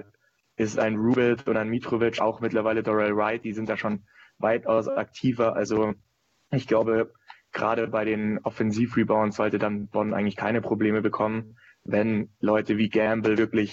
[0.56, 4.04] ist ein Rubit und ein Mitrovic, auch mittlerweile Dorel Wright, die sind da schon
[4.38, 5.56] weitaus aktiver.
[5.56, 5.94] Also
[6.50, 7.12] ich glaube,
[7.52, 11.56] gerade bei den Offensiv-Rebounds sollte dann Bonn eigentlich keine Probleme bekommen.
[11.84, 13.72] Wenn Leute wie Gamble wirklich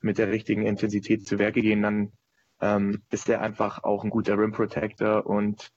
[0.00, 2.12] mit der richtigen Intensität zu Werke gehen, dann
[2.60, 5.70] ähm, ist er einfach auch ein guter Rim Protector und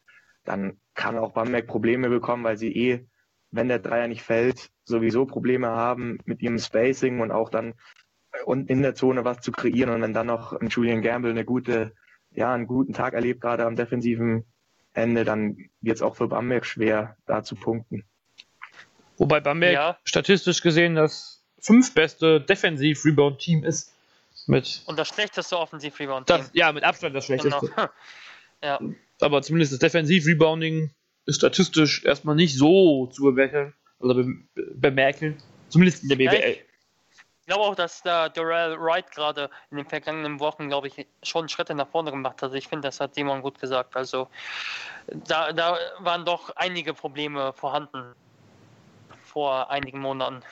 [0.43, 3.05] dann kann auch Bamberg Probleme bekommen, weil sie eh,
[3.51, 7.73] wenn der Dreier nicht fällt, sowieso Probleme haben mit ihrem Spacing und auch dann
[8.45, 11.45] und in der Zone was zu kreieren und wenn dann noch ein Julian Gamble eine
[11.45, 11.93] gute,
[12.31, 14.45] ja, einen guten Tag erlebt, gerade am defensiven
[14.93, 18.05] Ende, dann wird es auch für Bamberg schwer, da zu punkten.
[19.17, 19.97] Wobei Bamberg ja.
[20.03, 23.93] statistisch gesehen das fünftbeste Defensiv-Rebound-Team ist.
[24.51, 26.29] Mit und das schlechteste Offensiv-Rebound.
[26.51, 27.67] Ja, mit Abstand das schlechteste.
[27.67, 27.87] Genau.
[28.61, 28.79] ja.
[29.21, 30.91] Aber zumindest das Defensiv-Rebounding
[31.25, 33.73] ist statistisch erstmal nicht so zu bemerken.
[33.99, 34.25] Oder be
[34.75, 35.37] bemerken.
[35.69, 36.33] Zumindest in der BBL.
[36.33, 36.65] Ja, ich
[37.45, 41.73] glaube auch, dass da Dorel Wright gerade in den vergangenen Wochen, glaube ich, schon Schritte
[41.73, 42.43] nach vorne gemacht hat.
[42.43, 43.95] Also ich finde, das hat Simon gut gesagt.
[43.95, 44.27] Also
[45.07, 48.15] da, da waren doch einige Probleme vorhanden
[49.23, 50.43] vor einigen Monaten.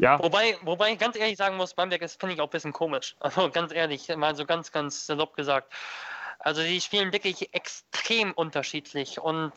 [0.00, 0.18] Ja.
[0.22, 3.16] Wobei, wobei ich ganz ehrlich sagen muss, Bamberg ist, finde ich auch ein bisschen komisch.
[3.20, 5.72] Also ganz ehrlich, mal so ganz, ganz salopp gesagt.
[6.38, 9.52] Also die spielen wirklich extrem unterschiedlich und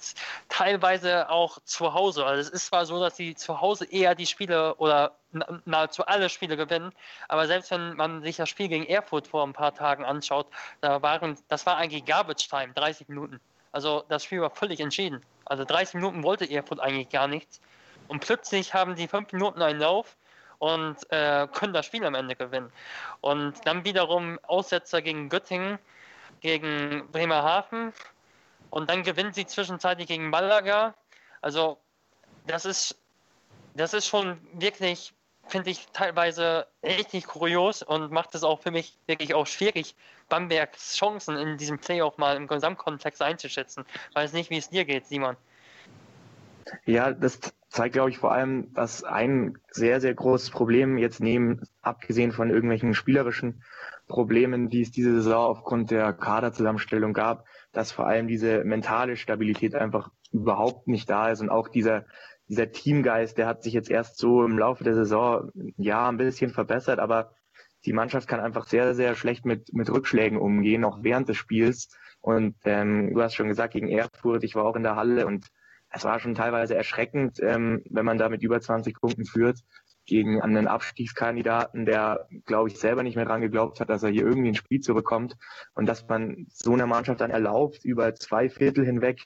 [0.50, 2.26] teilweise auch zu Hause.
[2.26, 5.16] Also es ist zwar so, dass sie zu Hause eher die Spiele oder
[5.64, 6.92] nahezu alle Spiele gewinnen,
[7.30, 10.48] aber selbst wenn man sich das Spiel gegen Erfurt vor ein paar Tagen anschaut,
[10.82, 13.40] da waren, das war eigentlich Garbage Time, 30 Minuten.
[13.72, 15.22] Also das Spiel war völlig entschieden.
[15.46, 17.62] Also 30 Minuten wollte Erfurt eigentlich gar nichts.
[18.10, 20.18] Und plötzlich haben sie fünf Minuten einen Lauf
[20.60, 22.72] und äh, können das Spiel am Ende gewinnen.
[23.22, 25.80] Und dann wiederum Aussetzer gegen Göttingen,
[26.42, 27.94] gegen Bremerhaven
[28.70, 30.94] und dann gewinnt sie zwischenzeitlich gegen Malaga.
[31.42, 31.78] Also
[32.48, 32.98] das ist,
[33.76, 35.14] das ist schon wirklich,
[35.48, 39.96] finde ich, teilweise richtig kurios und macht es auch für mich wirklich auch schwierig,
[40.30, 43.86] Bambergs Chancen in diesem Playoff mal im Gesamtkontext einzuschätzen.
[44.14, 45.38] Weiß nicht, wie es dir geht, Simon.
[46.86, 47.40] Ja, das
[47.74, 52.52] zeigt, glaube ich, vor allem, dass ein sehr, sehr großes Problem jetzt neben, abgesehen von
[52.52, 53.64] irgendwelchen spielerischen
[54.08, 59.74] Problemen, die es diese Saison aufgrund der Kaderzusammenstellung gab, dass vor allem diese mentale Stabilität
[59.74, 62.06] einfach überhaupt nicht da ist und auch dieser,
[62.48, 66.52] dieser Teamgeist, der hat sich jetzt erst so im Laufe der Saison, ja, ein bisschen
[66.52, 67.32] verbessert, aber
[67.86, 71.90] die Mannschaft kann einfach sehr, sehr schlecht mit, mit Rückschlägen umgehen, auch während des Spiels.
[72.22, 75.48] Und ähm, du hast schon gesagt, gegen Erfurt, ich war auch in der Halle und
[75.94, 79.60] es war schon teilweise erschreckend, ähm, wenn man da mit über 20 Punkten führt
[80.06, 84.26] gegen einen Abstiegskandidaten, der, glaube ich, selber nicht mehr dran geglaubt hat, dass er hier
[84.26, 85.38] irgendwie ein Spiel zurückkommt
[85.76, 89.22] und dass man so einer Mannschaft dann erlaubt, über zwei Viertel hinweg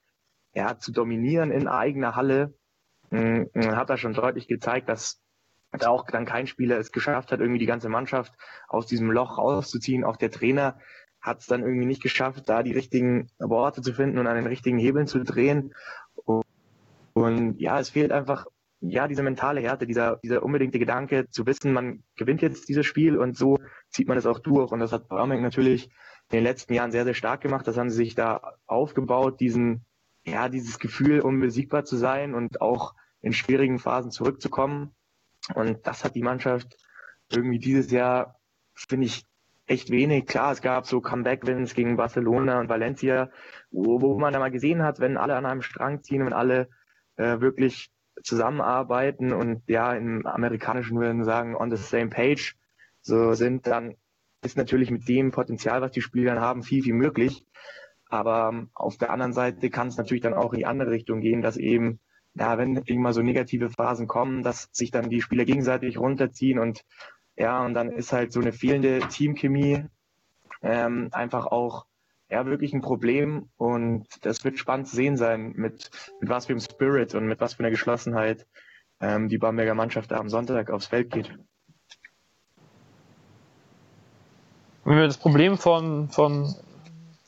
[0.53, 2.53] ja, zu dominieren in eigener Halle,
[3.11, 5.21] mh, hm, hat er schon deutlich gezeigt, dass
[5.71, 8.33] da auch dann kein Spieler es geschafft hat, irgendwie die ganze Mannschaft
[8.67, 10.03] aus diesem Loch rauszuziehen.
[10.03, 10.79] Auch der Trainer
[11.21, 14.47] hat es dann irgendwie nicht geschafft, da die richtigen Worte zu finden und an den
[14.47, 15.73] richtigen Hebeln zu drehen.
[17.17, 18.45] Und ja, es fehlt einfach
[18.79, 23.17] ja, diese mentale Härte, dieser, dieser unbedingte Gedanke zu wissen, man gewinnt jetzt dieses Spiel
[23.17, 23.57] und so
[23.89, 24.71] zieht man es auch durch.
[24.71, 25.85] Und das hat Braunberg natürlich
[26.29, 27.67] in den letzten Jahren sehr, sehr stark gemacht.
[27.67, 29.85] Das haben sie sich da aufgebaut, diesen,
[30.25, 34.91] ja, dieses Gefühl, unbesiegbar zu sein und auch in schwierigen Phasen zurückzukommen.
[35.55, 36.77] Und das hat die Mannschaft
[37.31, 38.39] irgendwie dieses Jahr,
[38.75, 39.25] finde ich,
[39.65, 40.27] echt wenig.
[40.27, 43.31] Klar, es gab so Comeback-Wins gegen Barcelona und Valencia,
[43.71, 46.69] wo, wo man da mal gesehen hat, wenn alle an einem Strang ziehen und alle
[47.17, 47.91] äh, wirklich
[48.23, 52.55] zusammenarbeiten und ja, im amerikanischen würden sagen, on the same page,
[53.01, 53.95] so sind, dann
[54.43, 57.43] ist natürlich mit dem Potenzial, was die Spieler haben, viel, viel möglich.
[58.09, 61.19] Aber ähm, auf der anderen Seite kann es natürlich dann auch in die andere Richtung
[61.19, 61.99] gehen, dass eben,
[62.35, 66.85] ja, wenn irgendwann so negative Phasen kommen, dass sich dann die Spieler gegenseitig runterziehen und
[67.35, 69.85] ja, und dann ist halt so eine fehlende Teamchemie
[70.63, 71.85] ähm, einfach auch
[72.29, 76.53] ja wirklich ein Problem und das wird spannend zu sehen sein, mit, mit was für
[76.53, 78.45] einem Spirit und mit was für einer Geschlossenheit
[78.99, 81.31] ähm, die Bamberger Mannschaft am Sonntag aufs Feld geht.
[84.83, 86.53] Wenn wir das Problem von, von,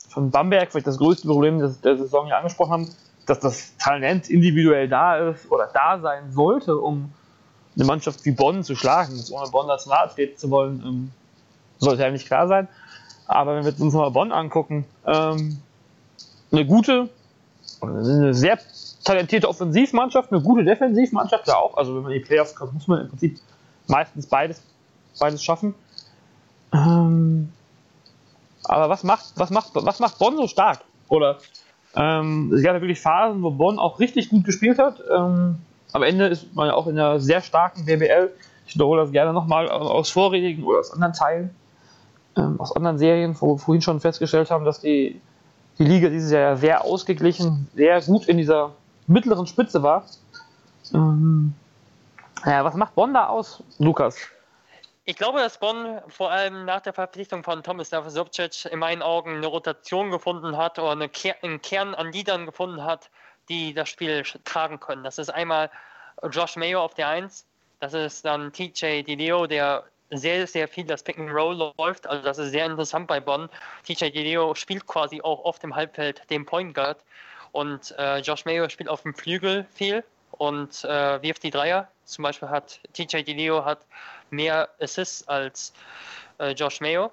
[0.08, 2.90] von Bamberg, vielleicht das größte Problem der, der Saison hier angesprochen haben,
[3.26, 7.12] dass das Talent individuell da ist oder da sein sollte, um
[7.76, 11.10] eine Mannschaft wie Bonn zu schlagen, ohne Bonn Nationalathlet zu wollen, ähm,
[11.78, 12.68] sollte ja nicht klar sein.
[13.30, 15.58] Aber wenn wir uns mal Bonn angucken, ähm,
[16.50, 17.08] eine gute,
[17.80, 18.58] eine sehr
[19.04, 21.76] talentierte Offensivmannschaft, eine gute Defensivmannschaft ja auch.
[21.76, 23.38] Also wenn man in die Playoffs kommt, muss man im Prinzip
[23.86, 24.60] meistens beides,
[25.20, 25.76] beides schaffen.
[26.74, 27.52] Ähm,
[28.64, 30.80] aber was macht, was macht, was macht Bonn so stark?
[31.08, 31.38] Oder
[31.94, 35.00] ähm, es gab ja wirklich Phasen, wo Bonn auch richtig gut gespielt hat.
[35.08, 35.58] Ähm,
[35.92, 38.32] am Ende ist man ja auch in einer sehr starken BBL.
[38.66, 41.54] Ich wiederhole das gerne nochmal aus vorherigen oder aus anderen Teilen
[42.36, 45.20] ähm, aus anderen Serien, wo wir vorhin schon festgestellt haben, dass die,
[45.78, 48.72] die Liga dieses Jahr sehr ausgeglichen, sehr gut in dieser
[49.06, 50.04] mittleren Spitze war.
[50.94, 51.54] Ähm,
[52.44, 54.16] ja, was macht Bonn da aus, Lukas?
[55.04, 59.36] Ich glaube, dass Bonn vor allem nach der Verpflichtung von Thomas Subcic in meinen Augen
[59.36, 63.10] eine Rotation gefunden hat oder eine Ker einen Kern an Liedern gefunden hat,
[63.48, 65.02] die das Spiel tragen können.
[65.02, 65.70] Das ist einmal
[66.30, 67.44] Josh Mayo auf der 1,
[67.80, 72.06] das ist dann TJ DiLeo, der sehr, sehr viel das Pick and Roll läuft.
[72.06, 73.48] Also das ist sehr interessant bei Bonn.
[73.84, 76.98] TJ Dileo spielt quasi auch oft im Halbfeld den Point Guard
[77.52, 81.88] und äh, Josh Mayo spielt auf dem Flügel viel und äh, wirft die Dreier.
[82.04, 83.86] Zum Beispiel hat TJ Dileo hat
[84.30, 85.72] mehr Assists als
[86.38, 87.10] äh, Josh Mayo.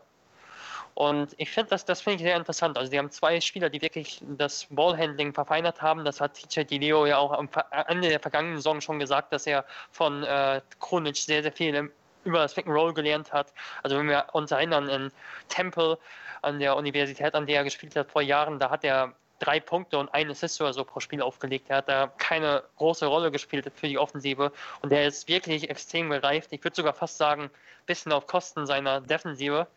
[0.96, 2.76] Und ich finde das, das finde ich sehr interessant.
[2.76, 6.04] Also die haben zwei Spieler, die wirklich das Ballhandling verfeinert haben.
[6.04, 7.48] Das hat TJ Dileo ja auch am
[7.88, 11.92] Ende der vergangenen Saison schon gesagt, dass er von äh, Kronic sehr, sehr viel
[12.28, 13.54] über das Pick and Roll gelernt hat.
[13.84, 15.12] Also wenn wir uns erinnern in
[15.50, 15.98] Temple
[16.42, 19.98] an der Universität, an der er gespielt hat vor Jahren, da hat er drei Punkte
[19.98, 21.70] und ein Assist oder so pro Spiel aufgelegt.
[21.70, 26.10] Er hat da keine große Rolle gespielt für die Offensive und er ist wirklich extrem
[26.10, 26.50] gereift.
[26.52, 27.50] Ich würde sogar fast sagen, ein
[27.86, 29.68] bisschen auf Kosten seiner Defensive.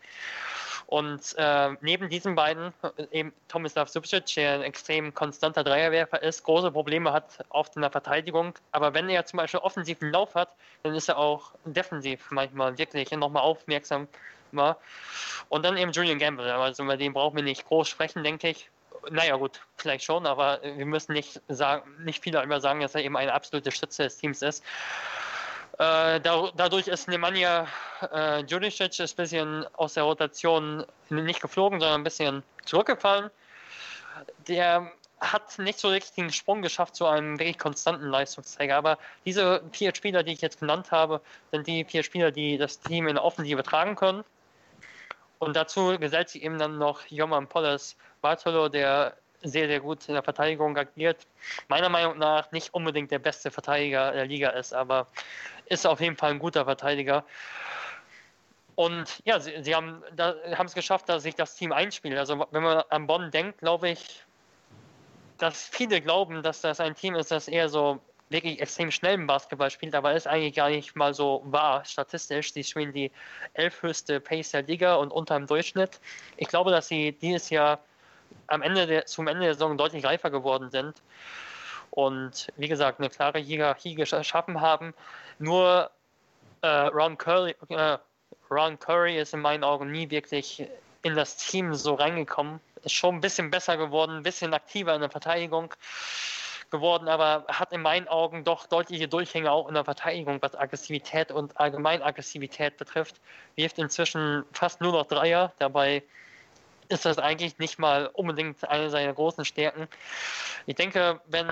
[0.91, 6.43] Und äh, neben diesen beiden, äh, eben Tomislav Subcic, der ein extrem konstanter Dreierwerfer ist,
[6.43, 8.55] große Probleme hat auf der Verteidigung.
[8.73, 13.09] Aber wenn er zum Beispiel offensiven Lauf hat, dann ist er auch defensiv manchmal wirklich
[13.11, 14.09] nochmal aufmerksam.
[15.47, 18.69] Und dann eben Julian Gamble, also über den brauchen wir nicht groß sprechen, denke ich.
[19.09, 23.01] Naja, gut, vielleicht schon, aber wir müssen nicht, sagen, nicht viel darüber sagen, dass er
[23.05, 24.61] eben eine absolute Stütze des Teams ist.
[25.81, 27.65] Äh, da, dadurch ist Nemanja
[28.13, 33.31] äh, Juricic ein bisschen aus der Rotation nicht geflogen, sondern ein bisschen zurückgefallen.
[34.47, 38.75] Der hat nicht so richtig den Sprung geschafft zu einem wirklich konstanten Leistungsträger.
[38.75, 42.79] Aber diese vier Spieler, die ich jetzt genannt habe, sind die vier Spieler, die das
[42.79, 44.23] Team in der Offensive tragen können.
[45.39, 50.13] Und dazu gesellt sich eben dann noch Joman Polles Bartolo, der sehr, sehr gut in
[50.13, 51.25] der Verteidigung agiert.
[51.67, 55.07] Meiner Meinung nach nicht unbedingt der beste Verteidiger der Liga ist, aber
[55.71, 57.23] ist auf jeden Fall ein guter Verteidiger.
[58.75, 62.17] Und ja, sie, sie haben es geschafft, dass sich das Team einspielt.
[62.17, 64.23] Also wenn man an Bonn denkt, glaube ich,
[65.37, 69.27] dass viele glauben, dass das ein Team ist, das eher so wirklich extrem schnell im
[69.27, 72.53] Basketball spielt, aber ist eigentlich gar nicht mal so wahr statistisch.
[72.53, 73.11] Sie spielen die
[73.53, 75.99] elfhöchste Pace der Liga und unter dem Durchschnitt.
[76.37, 77.79] Ich glaube, dass sie dieses Jahr
[78.47, 81.01] am Ende der, zum Ende der Saison deutlich reifer geworden sind
[81.91, 84.93] und wie gesagt eine klare Hierarchie geschaffen haben.
[85.39, 85.91] Nur
[86.61, 87.97] äh, Ron, Curry, äh,
[88.49, 90.67] Ron Curry ist in meinen Augen nie wirklich
[91.03, 92.59] in das Team so reingekommen.
[92.83, 95.73] Ist schon ein bisschen besser geworden, ein bisschen aktiver in der Verteidigung
[96.71, 101.31] geworden, aber hat in meinen Augen doch deutliche Durchhänge auch in der Verteidigung, was Aggressivität
[101.31, 103.19] und allgemein Aggressivität betrifft.
[103.55, 106.01] Wirft inzwischen fast nur noch Dreier, dabei
[106.87, 109.87] ist das eigentlich nicht mal unbedingt eine seiner großen Stärken.
[110.65, 111.47] Ich denke, wenn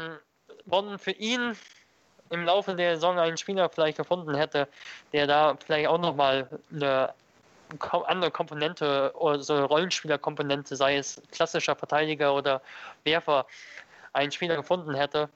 [0.69, 1.55] Bonn für ihn
[2.29, 4.67] im Laufe der Saison einen Spieler vielleicht gefunden hätte,
[5.13, 7.13] der da vielleicht auch nochmal eine
[8.05, 12.61] andere Komponente oder so eine Rollenspielerkomponente, sei es klassischer Verteidiger oder
[13.03, 13.45] Werfer,
[14.13, 15.29] einen Spieler gefunden hätte,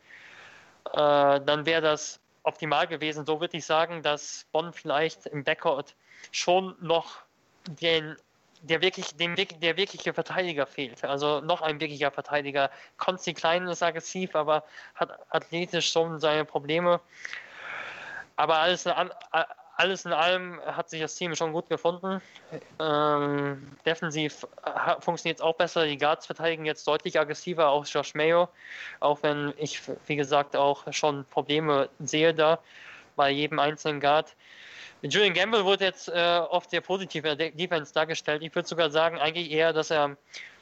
[0.93, 3.25] äh, dann wäre das optimal gewesen.
[3.25, 5.95] So würde ich sagen, dass Bonn vielleicht im Backcourt
[6.31, 7.17] schon noch
[7.67, 8.15] den
[8.63, 11.03] der wirklich, dem, der wirkliche Verteidiger fehlt.
[11.03, 12.71] Also noch ein wirklicher Verteidiger.
[12.97, 14.63] Konsti Klein ist aggressiv, aber
[14.95, 16.99] hat athletisch schon seine Probleme.
[18.37, 18.93] Aber alles in,
[19.75, 22.21] alles in allem hat sich das Team schon gut gefunden.
[22.79, 24.47] Ähm, defensiv
[24.99, 25.85] funktioniert es auch besser.
[25.85, 28.47] Die Guards verteidigen jetzt deutlich aggressiver, auch Josh Mayo.
[29.01, 32.59] Auch wenn ich, wie gesagt, auch schon Probleme sehe da
[33.15, 34.35] bei jedem einzelnen Guard.
[35.03, 38.41] Julian Gamble wurde jetzt äh, oft sehr positiv in der Defense dargestellt.
[38.41, 40.15] Ich würde sogar sagen, eigentlich eher, dass er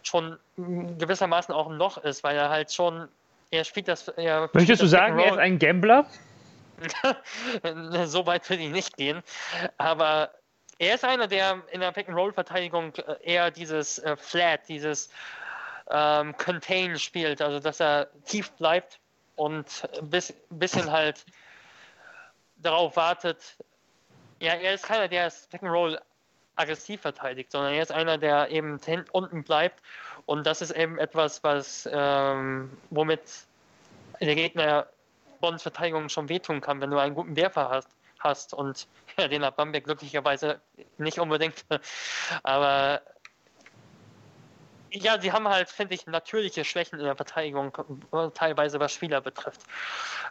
[0.04, 3.08] schon gewissermaßen auch ein Loch ist, weil er halt schon,
[3.52, 4.08] er spielt das.
[4.08, 6.08] Er Möchtest du sagen, er ist ein Gambler?
[8.06, 9.22] so weit würde ich nicht gehen.
[9.78, 10.32] Aber
[10.80, 15.12] er ist einer, der in der Pick-and-Roll-Verteidigung äh, eher dieses äh, Flat, dieses
[15.92, 19.00] ähm, Contain spielt, also dass er tief bleibt
[19.36, 20.10] und ein
[20.50, 21.26] bisschen halt
[22.58, 23.58] darauf wartet,
[24.42, 26.00] ja, er ist keiner, der das Roll
[26.56, 28.80] aggressiv verteidigt, sondern er ist einer, der eben
[29.12, 29.82] unten bleibt.
[30.26, 33.22] Und das ist eben etwas, was ähm, womit
[34.20, 34.88] der Gegner
[35.40, 37.90] Bonds Verteidigung schon wehtun kann, wenn du einen guten Werfer hast.
[38.20, 38.54] hast.
[38.54, 40.60] Und ja, den hat Bamberg glücklicherweise
[40.98, 41.64] nicht unbedingt.
[42.44, 43.02] Aber
[44.92, 47.72] ja, sie haben halt, finde ich, natürliche Schwächen in der Verteidigung,
[48.34, 49.62] teilweise was Spieler betrifft.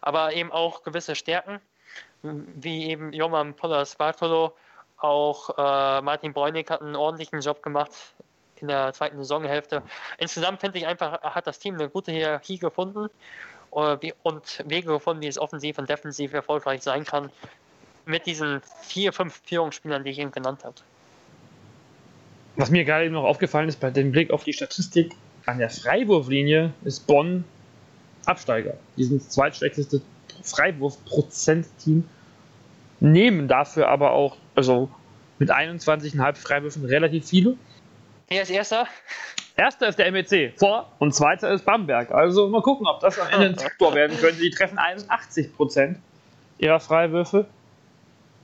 [0.02, 1.60] Aber eben auch gewisse Stärken
[2.22, 4.54] wie eben Joman Pollas Bartolo,
[4.98, 7.90] auch äh, Martin Bräunig hat einen ordentlichen Job gemacht
[8.60, 9.82] in der zweiten Saisonhälfte.
[10.18, 13.08] Insgesamt finde ich einfach, hat das Team eine gute Hierarchie gefunden
[13.72, 17.30] äh, und Wege gefunden, wie es offensiv und defensiv erfolgreich sein kann,
[18.04, 20.74] mit diesen vier, fünf Führungsspielern, die ich eben genannt habe.
[22.56, 25.14] Was mir gerade eben noch aufgefallen ist, bei dem Blick auf die Statistik,
[25.46, 27.44] an der Freiwurflinie ist Bonn
[28.26, 28.74] Absteiger.
[28.96, 30.02] Die sind das zweitschlechteste
[30.42, 32.08] Freiwurf-Prozent-Team,
[33.00, 34.90] nehmen dafür aber auch, also
[35.38, 37.56] mit 21,5 Freiwürfen relativ viele.
[38.28, 38.86] Wer ist Erster?
[39.56, 42.12] Erster ist der MEC, vor und zweiter ist Bamberg.
[42.12, 44.40] Also mal gucken, ob das am Ende ein Faktor werden könnte.
[44.40, 45.96] Die treffen 81%
[46.58, 47.46] ihrer Freiwürfe.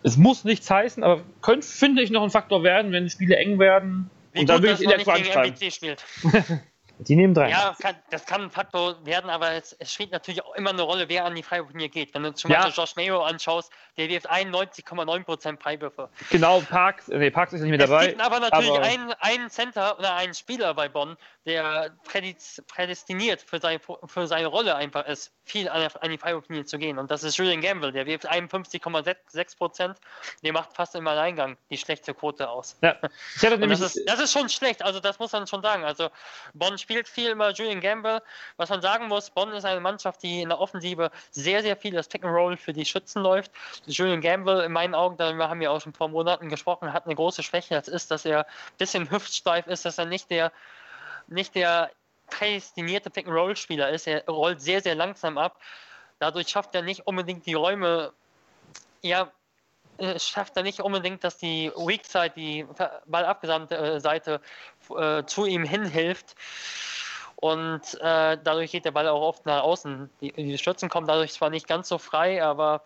[0.03, 3.59] Es muss nichts heißen, aber könnte, finde ich, noch ein Faktor werden, wenn Spiele eng
[3.59, 4.11] werden.
[4.33, 6.05] Wie und gut, dann will ich in der spielt.
[6.99, 7.51] Die nehmen drei.
[7.51, 10.83] Ja, kann, das kann ein Faktor werden, aber es, es, spielt natürlich auch immer eine
[10.83, 12.15] Rolle, wer an die Freiwurflinie geht.
[12.15, 12.63] Wenn du zum ja.
[12.63, 16.09] Beispiel Josh Mayo anschaust, der wirft 91,9% Freiwürfe.
[16.31, 18.05] Genau, Parks, nee, Parks ist nicht mehr dabei.
[18.05, 23.43] Es gibt aber natürlich aber einen, einen Center oder einen Spieler bei Bonn, der prädestiniert
[23.43, 26.99] für seine, für seine Rolle einfach ist, viel an, an die Freiwurflinie zu gehen.
[26.99, 29.95] Und das ist Julian Gamble, der wirft 51,6%,
[30.43, 32.77] der macht fast im Alleingang die schlechte Quote aus.
[32.83, 32.97] Ja.
[33.41, 35.85] Das ist, das, ist, schon schlecht, also das muss man schon sagen.
[35.85, 36.09] Also
[36.55, 38.23] Bonn spielt viel über Julian Gamble.
[38.59, 41.93] Was man sagen muss, Bonn ist eine Mannschaft, die in der Offensive sehr, sehr viel
[41.93, 43.51] das Pick and Roll für die Schützen läuft.
[43.87, 47.17] Julian Gamble, in meinen Augen, darüber haben wir auch schon vor Monaten gesprochen, hat eine
[47.17, 47.75] große Schwäche.
[47.75, 50.53] Das ist, dass er ein bisschen hüftsteif ist, dass er nicht der,
[51.27, 51.91] nicht der
[52.29, 54.07] prädestinierte Pick and Roll Spieler ist.
[54.07, 55.61] Er rollt sehr, sehr langsam ab.
[56.21, 58.13] Dadurch schafft er nicht unbedingt die Räume
[59.03, 59.33] ja,
[59.99, 62.67] es schafft er nicht unbedingt, dass die Weak Side, die
[63.07, 64.41] ballabgesandte äh, Seite,
[64.97, 66.35] äh, zu ihm hinhilft.
[67.37, 70.11] und äh, dadurch geht der Ball auch oft nach außen.
[70.21, 72.83] Die, die Stürzen kommen dadurch zwar nicht ganz so frei, aber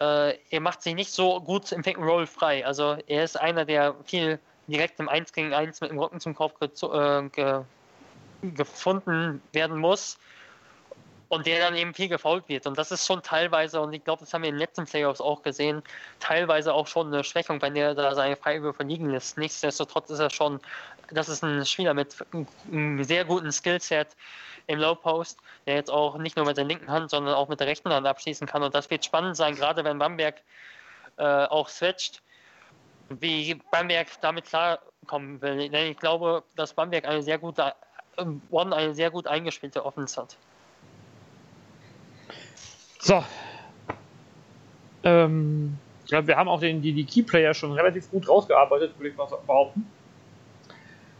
[0.00, 2.64] äh, er macht sich nicht so gut im Pick Roll frei.
[2.64, 6.34] Also er ist einer, der viel direkt im 1 gegen 1 mit dem Rücken zum
[6.34, 7.62] Kopf äh, ge
[8.42, 10.18] gefunden werden muss
[11.28, 12.66] und der dann eben viel gefault wird.
[12.66, 15.20] Und das ist schon teilweise, und ich glaube, das haben wir in den letzten Playoffs
[15.20, 15.82] auch gesehen,
[16.20, 19.38] teilweise auch schon eine Schwächung, wenn der da seine Freiwürfe liegen lässt.
[19.38, 20.60] Nichtsdestotrotz ist er schon,
[21.10, 22.16] das ist ein Spieler mit
[22.70, 24.08] einem sehr guten Skillset
[24.66, 27.60] im Low Post, der jetzt auch nicht nur mit der linken Hand, sondern auch mit
[27.60, 28.62] der rechten Hand abschließen kann.
[28.62, 30.42] Und das wird spannend sein, gerade wenn Bamberg
[31.16, 32.22] äh, auch switcht,
[33.08, 35.68] wie Bamberg damit klarkommen will.
[35.68, 37.74] Denn ich glaube, dass Bamberg eine sehr gute,
[38.16, 40.36] äh, One eine sehr gut eingespielte Offense hat.
[43.04, 43.22] So.
[45.02, 49.10] Ähm, ich glaube, wir haben auch den, die, die Keyplayer schon relativ gut rausgearbeitet, würde
[49.10, 49.86] ich mal behaupten.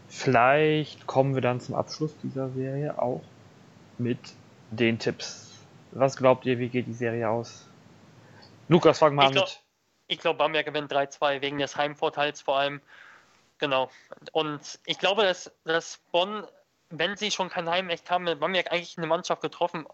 [0.09, 3.21] Vielleicht kommen wir dann zum Abschluss dieser Serie auch
[3.99, 4.17] mit
[4.71, 5.51] den Tipps.
[5.91, 7.67] Was glaubt ihr, wie geht die Serie aus?
[8.67, 9.61] Lukas, fang mal an mit.
[10.07, 12.81] Ich glaube, Bamberg gewinnt 3-2 wegen des Heimvorteils vor allem.
[13.59, 13.91] Genau.
[14.31, 16.45] Und ich glaube, dass, dass Bonn,
[16.89, 19.85] wenn sie schon kein Heimrecht haben, mit Bamberg eigentlich eine Mannschaft getroffen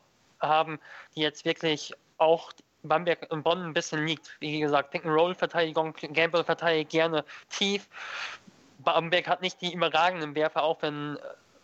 [0.41, 0.79] haben,
[1.15, 2.51] die jetzt wirklich auch
[2.83, 4.35] Bamberg und Bonn ein bisschen liegt.
[4.39, 7.87] Wie gesagt, Pick-and-Roll-Verteidigung, Gamble verteidigt gerne tief.
[8.79, 11.17] Bamberg hat nicht die überragenden Werfer, auch wenn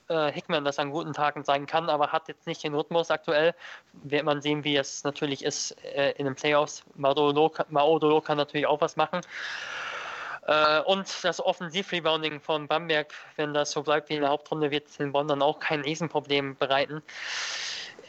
[0.10, 3.54] äh, Hickman das an guten Tagen sein kann, aber hat jetzt nicht den Rhythmus aktuell.
[3.94, 6.84] Wird man sehen, wie es natürlich ist äh, in den Playoffs.
[6.96, 9.22] Maodolo kann natürlich auch was machen.
[10.48, 14.88] Äh, und das Offensiv-Rebounding von Bamberg, wenn das so bleibt wie in der Hauptrunde, wird
[15.00, 17.02] in Bonn dann auch kein Riesenproblem bereiten.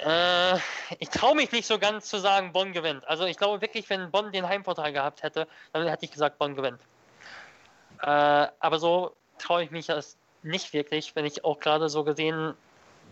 [0.04, 0.56] Äh,
[0.98, 3.06] ich traue mich nicht so ganz zu sagen, Bonn gewinnt.
[3.08, 6.54] Also ich glaube wirklich, wenn Bonn den Heimvorteil gehabt hätte, dann hätte ich gesagt, Bonn
[6.54, 6.80] gewinnt.
[8.02, 8.06] Äh,
[8.60, 12.54] aber so traue ich mich das nicht wirklich, wenn ich auch gerade so gesehen,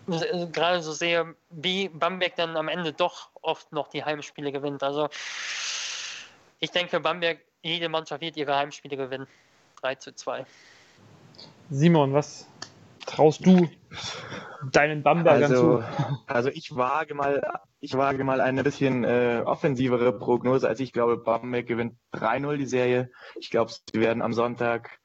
[0.07, 4.83] gerade so sehe, wie Bamberg dann am Ende doch oft noch die Heimspiele gewinnt.
[4.83, 5.09] Also
[6.61, 9.27] ich denke, Bamberg, jede Mannschaft wird ihre Heimspiele gewinnen.
[9.81, 10.47] 3 zu 2.
[11.71, 12.47] Simon, was
[13.07, 13.69] traust du
[14.73, 15.85] deinen Bambergern also, zu?
[16.27, 17.43] Also ich wage mal,
[17.81, 20.69] ich wage mal eine bisschen äh, offensivere Prognose.
[20.69, 23.11] Also ich glaube, Bamberg gewinnt 3-0 die Serie.
[23.37, 24.99] Ich glaube, sie werden am Sonntag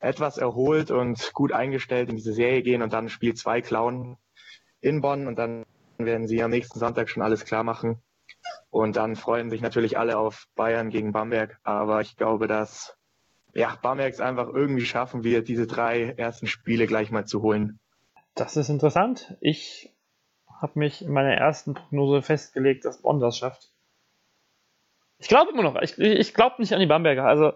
[0.00, 4.18] etwas erholt und gut eingestellt in diese Serie gehen und dann Spiel 2 klauen
[4.80, 5.64] in Bonn und dann
[5.96, 8.02] werden sie am nächsten Sonntag schon alles klar machen.
[8.70, 11.58] Und dann freuen sich natürlich alle auf Bayern gegen Bamberg.
[11.62, 12.96] Aber ich glaube, dass
[13.54, 17.78] ja, Bamberg es einfach irgendwie schaffen wird, diese drei ersten Spiele gleich mal zu holen.
[18.34, 19.36] Das ist interessant.
[19.40, 19.92] Ich
[20.60, 23.70] habe mich in meiner ersten Prognose festgelegt, dass Bonn das schafft.
[25.18, 25.80] Ich glaube immer noch.
[25.80, 27.24] Ich, ich glaube nicht an die Bamberger.
[27.24, 27.52] Also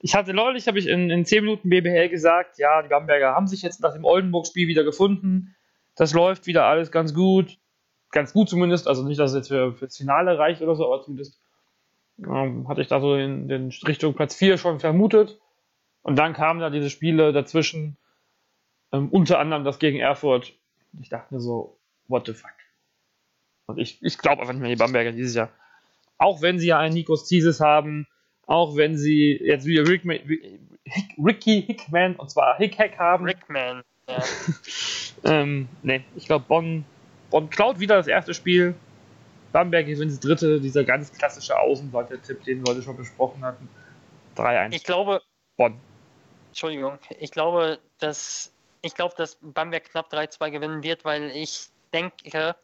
[0.00, 3.46] ich hatte neulich, habe ich in, in 10 Minuten BBL gesagt, ja, die Bamberger haben
[3.46, 5.54] sich jetzt nach dem Oldenburg-Spiel wieder gefunden.
[5.94, 7.58] Das läuft wieder alles ganz gut.
[8.10, 8.88] Ganz gut zumindest.
[8.88, 11.39] Also nicht, dass es jetzt für, fürs Finale reicht oder so, aber zumindest
[12.26, 15.40] ähm, hatte ich da so in, in Richtung Platz 4 schon vermutet.
[16.02, 17.96] Und dann kamen da diese Spiele dazwischen,
[18.92, 20.54] ähm, unter anderem das gegen Erfurt.
[21.00, 22.50] Ich dachte mir so, what the fuck.
[23.66, 25.50] Und ich, ich glaube einfach nicht mehr die Bamberger dieses Jahr.
[26.18, 28.06] Auch wenn sie ja einen Nikos Zieses haben,
[28.46, 33.24] auch wenn sie jetzt wieder Rick, Hick, Ricky Hickman, und zwar Hick-Hack haben.
[33.24, 34.22] Rickman, ja.
[35.24, 36.84] ähm, ne, ich glaube, Bonn,
[37.30, 38.74] Bonn klaut wieder das erste Spiel.
[39.52, 43.68] Bamberg gewinnt das dritte, dieser ganz klassische Außenseiter-Tipp, den wir heute schon besprochen hatten.
[44.36, 44.72] 3-1.
[44.72, 45.22] Ich glaube.
[45.56, 45.78] Bonn.
[46.48, 52.56] Entschuldigung, ich glaube, dass ich glaube, dass Bamberg knapp 3-2 gewinnen wird, weil ich denke,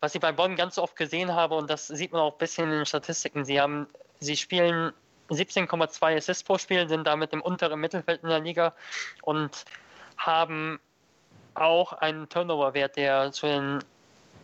[0.00, 2.64] was ich bei Bonn ganz oft gesehen habe, und das sieht man auch ein bisschen
[2.64, 3.86] in den Statistiken, sie haben,
[4.20, 4.92] sie spielen
[5.30, 8.74] 17,2 Assists pro Spiel, sind damit im unteren Mittelfeld in der Liga
[9.22, 9.64] und
[10.16, 10.78] haben
[11.54, 13.80] auch einen Turnover-Wert, der zu den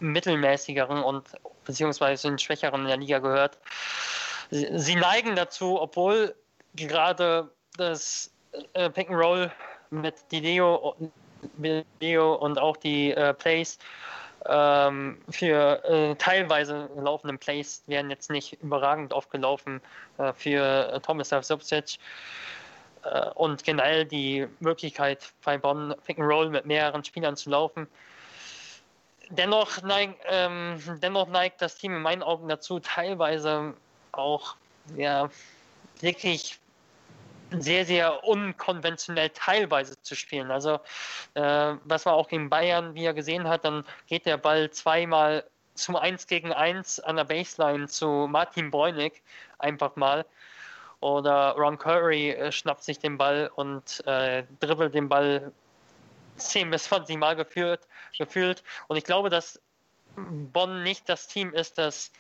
[0.01, 1.25] mittelmäßigeren und
[1.65, 3.59] beziehungsweise den schwächeren in der Liga gehört.
[4.51, 6.35] Sie, sie neigen dazu, obwohl
[6.75, 8.31] gerade das
[8.75, 9.51] äh, Pick and Roll
[9.91, 10.97] mit Dideo,
[11.57, 13.79] Dideo und auch die äh, Plays
[14.47, 19.81] ähm, für äh, teilweise laufenden Plays werden jetzt nicht überragend aufgelaufen
[20.19, 21.99] äh, für äh, Tomislav Subsic.
[23.05, 27.87] Äh, und generell die Möglichkeit bei Bonn Pick and Roll mit mehreren Spielern zu laufen.
[29.37, 33.75] Dennoch, neig, ähm, dennoch neigt das Team in meinen Augen dazu, teilweise
[34.13, 34.57] auch
[34.97, 35.29] ja,
[36.01, 36.61] wirklich
[37.51, 40.51] sehr, sehr unkonventionell teilweise zu spielen.
[40.51, 40.81] Also,
[41.35, 45.97] äh, was man auch gegen Bayern wieder gesehen hat, dann geht der Ball zweimal zum
[45.97, 49.23] 1 gegen 1 an der Baseline zu Martin Bräunig
[49.59, 50.25] einfach mal.
[51.01, 55.53] Oder Ron Curry äh, schnappt sich den Ball und äh, dribbelt den Ball
[56.37, 58.63] 10 bis 20 Mal geführt, gefühlt.
[58.89, 59.61] Und ich glaube, dass
[60.17, 62.13] Bonn nicht das Team ist, das,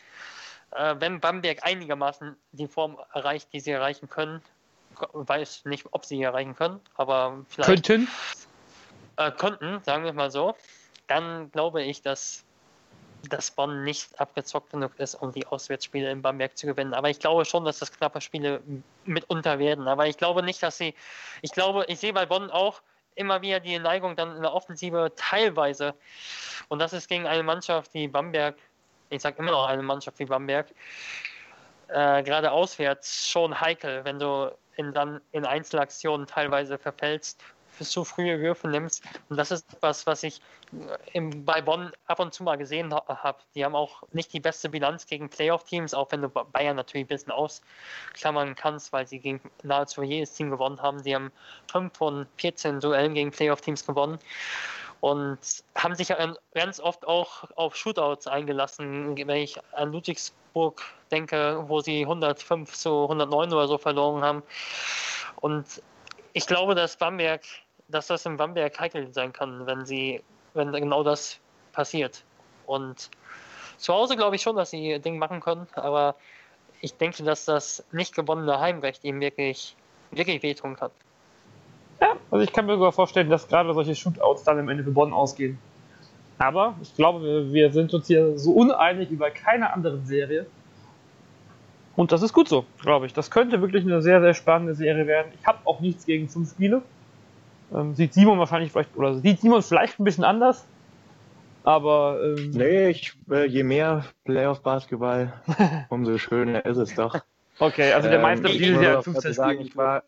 [0.72, 4.42] äh, wenn Bamberg einigermaßen die Form erreicht, die sie erreichen können,
[5.12, 8.08] weiß nicht, ob sie erreichen können, aber vielleicht könnten,
[9.16, 10.54] äh, könnten sagen wir mal so,
[11.06, 12.44] dann glaube ich, dass
[13.28, 16.92] dass Bonn nicht abgezockt genug ist, um die Auswärtsspiele in Bamberg zu gewinnen.
[16.92, 18.60] Aber ich glaube schon, dass das knappe Spiele
[19.04, 19.88] mitunter werden.
[19.88, 20.94] Aber ich glaube nicht, dass sie.
[21.42, 22.82] Ich glaube, ich sehe bei Bonn auch
[23.14, 25.94] immer wieder die Neigung dann in der Offensive teilweise.
[26.68, 28.56] Und das ist gegen eine Mannschaft wie Bamberg,
[29.10, 30.68] ich sage immer noch eine Mannschaft wie Bamberg,
[31.88, 37.42] äh, gerade auswärts schon heikel, wenn du in, dann in Einzelaktionen teilweise verfällst
[37.78, 39.02] zu frühe Würfe nimmst.
[39.28, 40.40] Und das ist etwas, was ich
[40.72, 43.38] äh, im, bei Bonn ab und zu mal gesehen habe.
[43.54, 47.08] Die haben auch nicht die beste Bilanz gegen Playoff-Teams, auch wenn du Bayern natürlich ein
[47.08, 51.02] bisschen ausklammern kannst, weil sie gegen nahezu jedes Team gewonnen haben.
[51.02, 51.32] Die haben
[51.70, 54.18] 5 von 14 Duellen gegen Playoff-Teams gewonnen
[55.04, 55.38] und
[55.76, 56.10] haben sich
[56.54, 59.14] ganz oft auch auf Shootouts eingelassen.
[59.14, 64.42] Wenn ich an Ludwigsburg denke, wo sie 105 zu 109 oder so verloren haben.
[65.42, 65.82] Und
[66.32, 67.42] ich glaube, dass Bamberg
[67.94, 70.20] dass das in Bamberg heikel sein kann, wenn sie,
[70.52, 71.38] wenn genau das
[71.72, 72.24] passiert.
[72.66, 73.10] Und
[73.76, 76.16] zu Hause glaube ich schon, dass sie Ding machen können, aber
[76.80, 79.76] ich denke, dass das nicht gewonnene Heimrecht ihm wirklich,
[80.10, 80.90] wirklich wehtun kann.
[82.00, 84.90] Ja, also ich kann mir sogar vorstellen, dass gerade solche Shootouts dann am Ende für
[84.90, 85.58] Bonn ausgehen.
[86.38, 90.46] Aber ich glaube, wir sind uns hier so uneinig über keine andere Serie.
[91.96, 93.12] Und das ist gut so, glaube ich.
[93.12, 95.30] Das könnte wirklich eine sehr, sehr spannende Serie werden.
[95.40, 96.82] Ich habe auch nichts gegen fünf Spiele.
[97.72, 100.66] Ähm, sieht Simon wahrscheinlich vielleicht, oder sieht Simon vielleicht ein bisschen anders.
[101.62, 102.20] Aber.
[102.22, 105.32] Ähm, nee, ich, äh, je mehr Playoff-Basketball,
[105.88, 107.20] umso schöner ist es doch.
[107.58, 110.02] Okay, also der Meister ähm, dieses Jahr 15 sagen, ich war,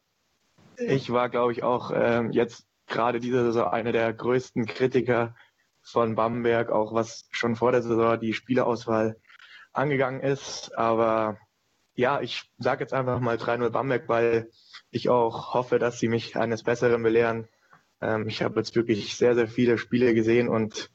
[0.76, 5.34] ich war, glaube ich, auch ähm, jetzt gerade diese Saison einer der größten Kritiker
[5.82, 9.16] von Bamberg, auch was schon vor der Saison die Spielerauswahl
[9.72, 10.76] angegangen ist.
[10.76, 11.38] Aber
[11.94, 14.50] ja, ich sage jetzt einfach mal 3-0 Bamberg, weil
[14.90, 17.48] ich auch hoffe, dass sie mich eines Besseren belehren.
[18.00, 20.90] Ähm, ich habe jetzt wirklich sehr, sehr viele Spiele gesehen und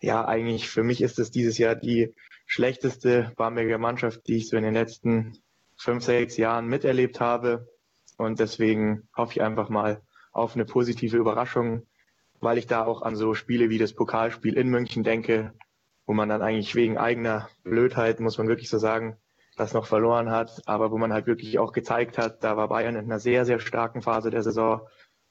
[0.00, 2.14] ja, eigentlich für mich ist es dieses Jahr die
[2.46, 5.38] schlechteste Bamberger Mannschaft, die ich so in den letzten
[5.76, 7.68] fünf, sechs Jahren miterlebt habe.
[8.16, 11.86] Und deswegen hoffe ich einfach mal auf eine positive Überraschung,
[12.40, 15.54] weil ich da auch an so Spiele wie das Pokalspiel in München denke,
[16.06, 19.16] wo man dann eigentlich wegen eigener Blödheit, muss man wirklich so sagen,
[19.56, 22.96] das noch verloren hat, aber wo man halt wirklich auch gezeigt hat, da war Bayern
[22.96, 24.86] in einer sehr, sehr starken Phase der Saison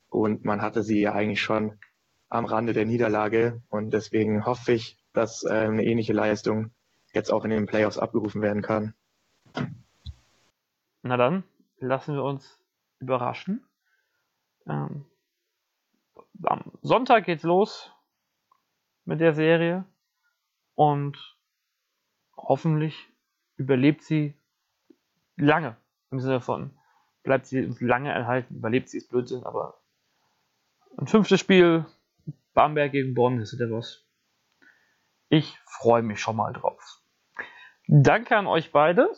[0.09, 1.79] und man hatte sie ja eigentlich schon
[2.29, 6.71] am Rande der Niederlage und deswegen hoffe ich, dass äh, eine ähnliche Leistung
[7.13, 8.95] jetzt auch in den Playoffs abgerufen werden kann.
[11.03, 11.43] Na dann,
[11.77, 12.59] lassen wir uns
[12.99, 13.63] überraschen.
[14.67, 15.05] Ähm,
[16.43, 17.91] am Sonntag geht's los
[19.05, 19.85] mit der Serie
[20.75, 21.37] und
[22.35, 23.12] hoffentlich
[23.57, 24.33] überlebt sie
[25.37, 25.75] lange.
[26.11, 26.71] Im Sinne von,
[27.23, 29.79] bleibt sie lange erhalten, überlebt sie, ist Blödsinn, aber
[30.97, 31.85] ein fünftes Spiel,
[32.53, 34.05] Bamberg gegen Bonn ist der was.
[35.29, 37.01] Ich freue mich schon mal drauf.
[37.87, 39.09] Danke an euch beide.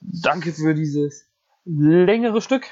[0.00, 1.30] Danke für dieses
[1.64, 2.66] längere Stück.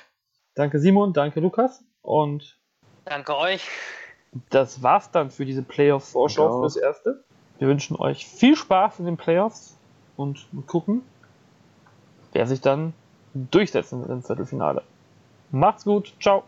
[0.54, 2.58] Danke Simon, danke Lukas und
[3.04, 3.68] danke euch.
[4.50, 7.24] Das war's dann für diese Playoff-Vorschau fürs Erste.
[7.58, 9.79] Wir wünschen euch viel Spaß in den Playoffs
[10.20, 11.02] und gucken,
[12.32, 12.92] wer sich dann
[13.34, 14.82] durchsetzen wird im Viertelfinale.
[15.50, 16.44] Macht's gut, ciao!